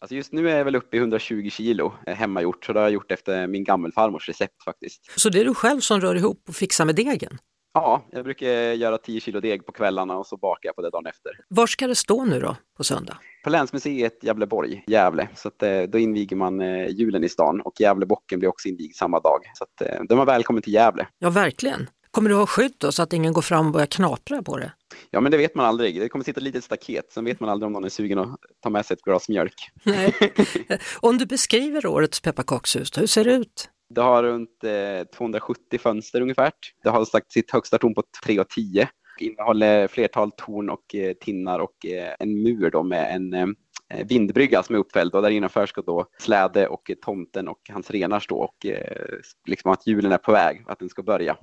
Alltså 0.00 0.14
just 0.14 0.32
nu 0.32 0.50
är 0.50 0.56
jag 0.58 0.64
väl 0.64 0.76
uppe 0.76 0.96
i 0.96 1.00
120 1.00 1.48
kilo 1.50 1.92
eh, 2.06 2.14
hemmagjort, 2.14 2.64
så 2.64 2.72
det 2.72 2.78
har 2.78 2.84
jag 2.84 2.92
gjort 2.92 3.10
efter 3.10 3.46
min 3.46 3.64
gammelfarmors 3.64 4.28
recept 4.28 4.64
faktiskt. 4.64 5.20
Så 5.20 5.28
det 5.28 5.40
är 5.40 5.44
du 5.44 5.54
själv 5.54 5.80
som 5.80 6.00
rör 6.00 6.14
ihop 6.14 6.42
och 6.48 6.54
fixar 6.54 6.84
med 6.84 6.94
degen? 6.94 7.38
Ja, 7.74 8.06
jag 8.10 8.24
brukar 8.24 8.46
göra 8.72 8.98
10 8.98 9.20
kilo 9.20 9.40
deg 9.40 9.66
på 9.66 9.72
kvällarna 9.72 10.16
och 10.16 10.26
så 10.26 10.36
bakar 10.36 10.68
jag 10.68 10.76
på 10.76 10.82
det 10.82 10.90
dagen 10.90 11.06
efter. 11.06 11.32
Var 11.48 11.66
ska 11.66 11.86
det 11.86 11.94
stå 11.94 12.24
nu 12.24 12.40
då 12.40 12.56
på 12.76 12.84
söndag? 12.84 13.18
På 13.44 13.50
Länsmuseet 13.50 14.24
Gävleborg, 14.24 14.84
Gävle, 14.86 15.28
så 15.34 15.48
att, 15.48 15.62
eh, 15.62 15.82
då 15.82 15.98
inviger 15.98 16.36
man 16.36 16.60
eh, 16.60 16.88
julen 16.88 17.24
i 17.24 17.28
stan 17.28 17.60
och 17.60 17.80
Gävlebocken 17.80 18.38
blir 18.38 18.48
också 18.48 18.68
invigd 18.68 18.94
samma 18.94 19.20
dag. 19.20 19.40
Så 19.54 19.64
att, 19.64 20.08
de 20.08 20.20
är 20.20 20.24
välkommen 20.24 20.62
till 20.62 20.72
Gävle. 20.72 21.06
Ja, 21.18 21.30
verkligen. 21.30 21.86
Kommer 22.14 22.30
du 22.30 22.36
ha 22.36 22.46
skydd 22.46 22.74
då 22.78 22.92
så 22.92 23.02
att 23.02 23.12
ingen 23.12 23.32
går 23.32 23.42
fram 23.42 23.66
och 23.66 23.72
börjar 23.72 23.86
knapra 23.86 24.42
på 24.42 24.56
det? 24.56 24.72
Ja, 25.10 25.20
men 25.20 25.32
det 25.32 25.38
vet 25.38 25.54
man 25.54 25.66
aldrig. 25.66 26.00
Det 26.00 26.08
kommer 26.08 26.24
sitta 26.24 26.40
ett 26.40 26.44
litet 26.44 26.64
staket, 26.64 27.12
sen 27.12 27.24
vet 27.24 27.40
man 27.40 27.50
aldrig 27.50 27.66
om 27.66 27.72
någon 27.72 27.84
är 27.84 27.88
sugen 27.88 28.18
att 28.18 28.38
ta 28.62 28.70
med 28.70 28.86
sig 28.86 28.94
ett 28.94 29.02
glas 29.02 29.28
mjölk. 29.28 29.54
Nej. 29.84 30.14
Om 31.00 31.18
du 31.18 31.26
beskriver 31.26 31.86
årets 31.86 32.20
pepparkakshus, 32.20 32.98
hur 32.98 33.06
ser 33.06 33.24
det 33.24 33.34
ut? 33.34 33.70
Det 33.94 34.00
har 34.00 34.22
runt 34.22 34.64
eh, 34.64 35.16
270 35.16 35.78
fönster 35.78 36.20
ungefär. 36.20 36.52
Det 36.82 36.90
har 36.90 37.04
sagt 37.04 37.32
sitt 37.32 37.50
högsta 37.50 37.78
torn 37.78 37.94
på 37.94 38.02
3 38.24 38.40
och 38.40 38.48
10. 38.48 38.88
Det 39.18 39.24
innehåller 39.24 39.88
flertal 39.88 40.32
torn 40.32 40.70
och 40.70 40.94
eh, 40.94 41.12
tinnar 41.12 41.58
och 41.58 41.86
eh, 41.86 42.14
en 42.18 42.42
mur 42.42 42.70
då 42.70 42.82
med 42.82 43.14
en 43.14 43.34
eh, 43.34 44.06
vindbrygga 44.06 44.62
som 44.62 44.74
är 44.74 44.78
uppfälld 44.78 45.14
och 45.14 45.22
där 45.22 45.30
innanför 45.30 45.66
ska 45.66 45.82
då 45.82 46.06
släde 46.18 46.68
och 46.68 46.90
eh, 46.90 46.96
tomten 47.04 47.48
och 47.48 47.60
hans 47.72 47.90
renar 47.90 48.20
stå 48.20 48.36
och 48.36 48.66
eh, 48.66 49.18
liksom 49.46 49.70
att 49.70 49.86
julen 49.86 50.12
är 50.12 50.18
på 50.18 50.32
väg, 50.32 50.64
att 50.66 50.78
den 50.78 50.88
ska 50.88 51.02
börja. 51.02 51.36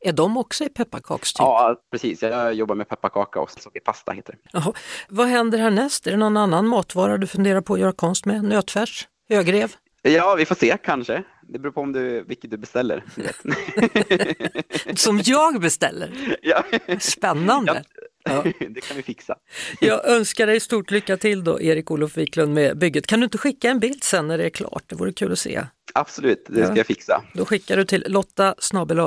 Är 0.00 0.12
de 0.12 0.36
också 0.36 0.64
i 0.64 0.68
pepparkakstyp? 0.68 1.40
Ja, 1.40 1.76
precis. 1.90 2.22
Jag 2.22 2.54
jobbar 2.54 2.74
med 2.74 2.88
pepparkaka 2.88 3.40
och 3.40 3.50
sockerpasta 3.50 4.12
heter 4.12 4.32
det. 4.32 4.38
Jaha. 4.52 4.72
Vad 5.08 5.26
händer 5.26 5.58
härnäst? 5.58 6.06
Är 6.06 6.10
det 6.10 6.16
någon 6.16 6.36
annan 6.36 6.68
matvara 6.68 7.18
du 7.18 7.26
funderar 7.26 7.60
på 7.60 7.74
att 7.74 7.80
göra 7.80 7.92
konst 7.92 8.26
med? 8.26 8.44
Nötfärs? 8.44 9.08
Högrev? 9.28 9.74
Ja, 10.02 10.34
vi 10.34 10.46
får 10.46 10.54
se 10.54 10.76
kanske. 10.84 11.22
Det 11.42 11.58
beror 11.58 11.72
på 11.72 11.80
om 11.80 11.92
du, 11.92 12.24
vilket 12.24 12.50
du 12.50 12.56
beställer. 12.56 13.04
Som 14.96 15.20
jag 15.24 15.60
beställer? 15.60 16.36
ja. 16.42 16.64
Spännande! 17.00 17.84
Ja. 18.24 18.42
Det 18.68 18.80
kan 18.80 18.96
vi 18.96 19.02
fixa. 19.02 19.34
Jag 19.80 20.06
önskar 20.08 20.46
dig 20.46 20.60
stort 20.60 20.90
lycka 20.90 21.16
till 21.16 21.44
då, 21.44 21.60
Erik-Olof 21.60 22.16
Wiklund 22.16 22.54
med 22.54 22.78
bygget. 22.78 23.06
Kan 23.06 23.20
du 23.20 23.24
inte 23.24 23.38
skicka 23.38 23.70
en 23.70 23.80
bild 23.80 24.04
sen 24.04 24.28
när 24.28 24.38
det 24.38 24.44
är 24.44 24.50
klart? 24.50 24.82
Det 24.86 24.94
vore 24.96 25.12
kul 25.12 25.32
att 25.32 25.38
se. 25.38 25.64
Absolut, 25.94 26.44
det 26.48 26.62
ska 26.62 26.72
Ja. 26.72 26.76
jag 26.76 26.86
fixa. 26.86 27.22
Då 27.34 27.44
skickar 27.44 27.76
du 27.76 27.84
till 27.84 28.04
lotta 28.08 28.54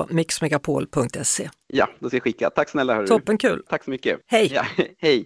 mixmegapol.se. 0.10 1.49
Ja, 1.67 1.89
då 1.99 2.08
ska 2.08 2.15
jag 2.15 2.23
skicka. 2.23 2.49
Tack 2.49 2.69
snälla 2.69 2.95
hörru. 2.95 3.08
Toppen 3.08 3.38
kul! 3.38 3.63
Tack 3.69 3.84
så 3.84 3.89
mycket. 3.89 4.19
Hej. 4.28 4.52
Ja, 4.54 4.65
hej! 4.97 5.26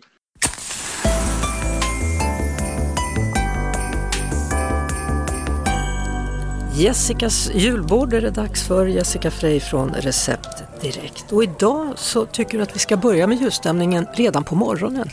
Jessicas 6.78 7.52
julbord 7.54 8.13
är 8.13 8.22
det 8.22 8.30
dags 8.30 8.63
för. 8.63 8.86
Jessica 8.86 9.32
Frey 9.32 9.60
från 9.60 9.94
Recept 9.94 10.63
Direkt. 10.82 11.32
Och 11.32 11.44
idag 11.44 11.94
så 11.96 12.26
tycker 12.26 12.58
du 12.58 12.63
att 12.63 12.76
vi 12.76 12.80
ska 12.80 12.98
börja 12.98 13.28
med 13.28 13.42
julstämningen 13.42 14.08
redan 14.13 14.44
på 14.44 14.56
morgonen. 14.56 15.10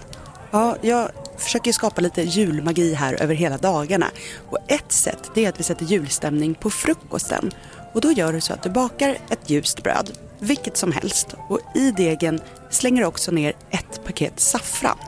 Ja, 0.50 0.76
jag 0.80 1.10
försöker 1.38 1.72
skapa 1.72 2.00
lite 2.00 2.22
julmagi 2.22 2.94
här 2.94 3.22
över 3.22 3.34
hela 3.34 3.58
dagarna. 3.58 4.06
Och 4.50 4.58
ett 4.68 4.92
sätt 4.92 5.30
det 5.34 5.44
är 5.44 5.48
att 5.48 5.60
vi 5.60 5.62
sätter 5.62 5.84
julstämning 5.84 6.54
på 6.54 6.70
frukosten. 6.70 7.50
Och 7.92 8.00
då 8.00 8.12
gör 8.12 8.32
du 8.32 8.40
så 8.40 8.52
att 8.52 8.62
du 8.62 8.70
bakar 8.70 9.16
ett 9.30 9.50
ljust 9.50 9.82
bröd, 9.82 10.10
vilket 10.38 10.76
som 10.76 10.92
helst. 10.92 11.34
Och 11.48 11.60
i 11.74 11.90
degen 11.90 12.40
slänger 12.70 13.00
du 13.00 13.06
också 13.06 13.30
ner 13.30 13.52
ett 13.70 14.04
paket 14.04 14.40
saffran. 14.40 14.98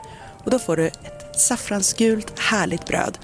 Och 0.43 0.51
då 0.51 0.59
får 0.59 0.77
du 0.77 0.87
ett 0.87 1.39
saffransgult 1.39 2.39
härligt 2.39 2.85
bröd. 2.85 3.17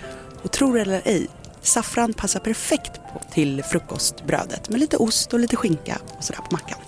Och 0.43 0.51
tror 0.51 0.75
det 0.75 0.81
eller 0.81 1.01
ej, 1.05 1.27
saffran 1.63 2.13
passar 2.13 2.39
perfekt 2.39 2.91
på 3.13 3.21
till 3.33 3.63
frukostbrödet 3.63 4.69
med 4.69 4.79
lite 4.79 4.97
ost 4.97 5.33
och 5.33 5.39
lite 5.39 5.55
skinka 5.55 6.01
och 6.17 6.23
sådär 6.23 6.39
på 6.41 6.55
mackan. 6.55 6.79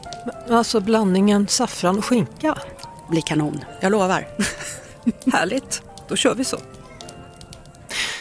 Alltså 0.49 0.79
blandningen 0.79 1.47
saffran 1.47 1.97
och 1.97 2.05
skinka. 2.05 2.57
Blir 3.09 3.21
kanon, 3.21 3.59
jag 3.81 3.91
lovar. 3.91 4.27
Härligt, 5.33 5.81
då 6.07 6.15
kör 6.15 6.35
vi 6.35 6.43
så. 6.43 6.57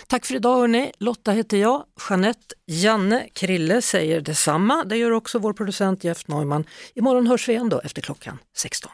Tack 0.06 0.24
för 0.26 0.34
idag 0.34 0.56
hörni. 0.56 0.92
Lotta 0.98 1.32
heter 1.32 1.56
jag. 1.56 1.84
Jeanette, 2.10 2.54
Janne, 2.66 3.28
Krille 3.32 3.82
säger 3.82 4.20
detsamma. 4.20 4.84
Det 4.84 4.96
gör 4.96 5.10
också 5.10 5.38
vår 5.38 5.52
producent 5.52 6.04
Jeff 6.04 6.28
Neumann. 6.28 6.64
Imorgon 6.94 7.26
hörs 7.26 7.48
vi 7.48 7.52
igen 7.52 7.68
då 7.68 7.80
efter 7.80 8.02
klockan 8.02 8.38
16. 8.56 8.90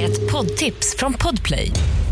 Ett 0.00 0.32
poddtips 0.32 0.96
från 0.96 1.12
Podplay. 1.12 1.72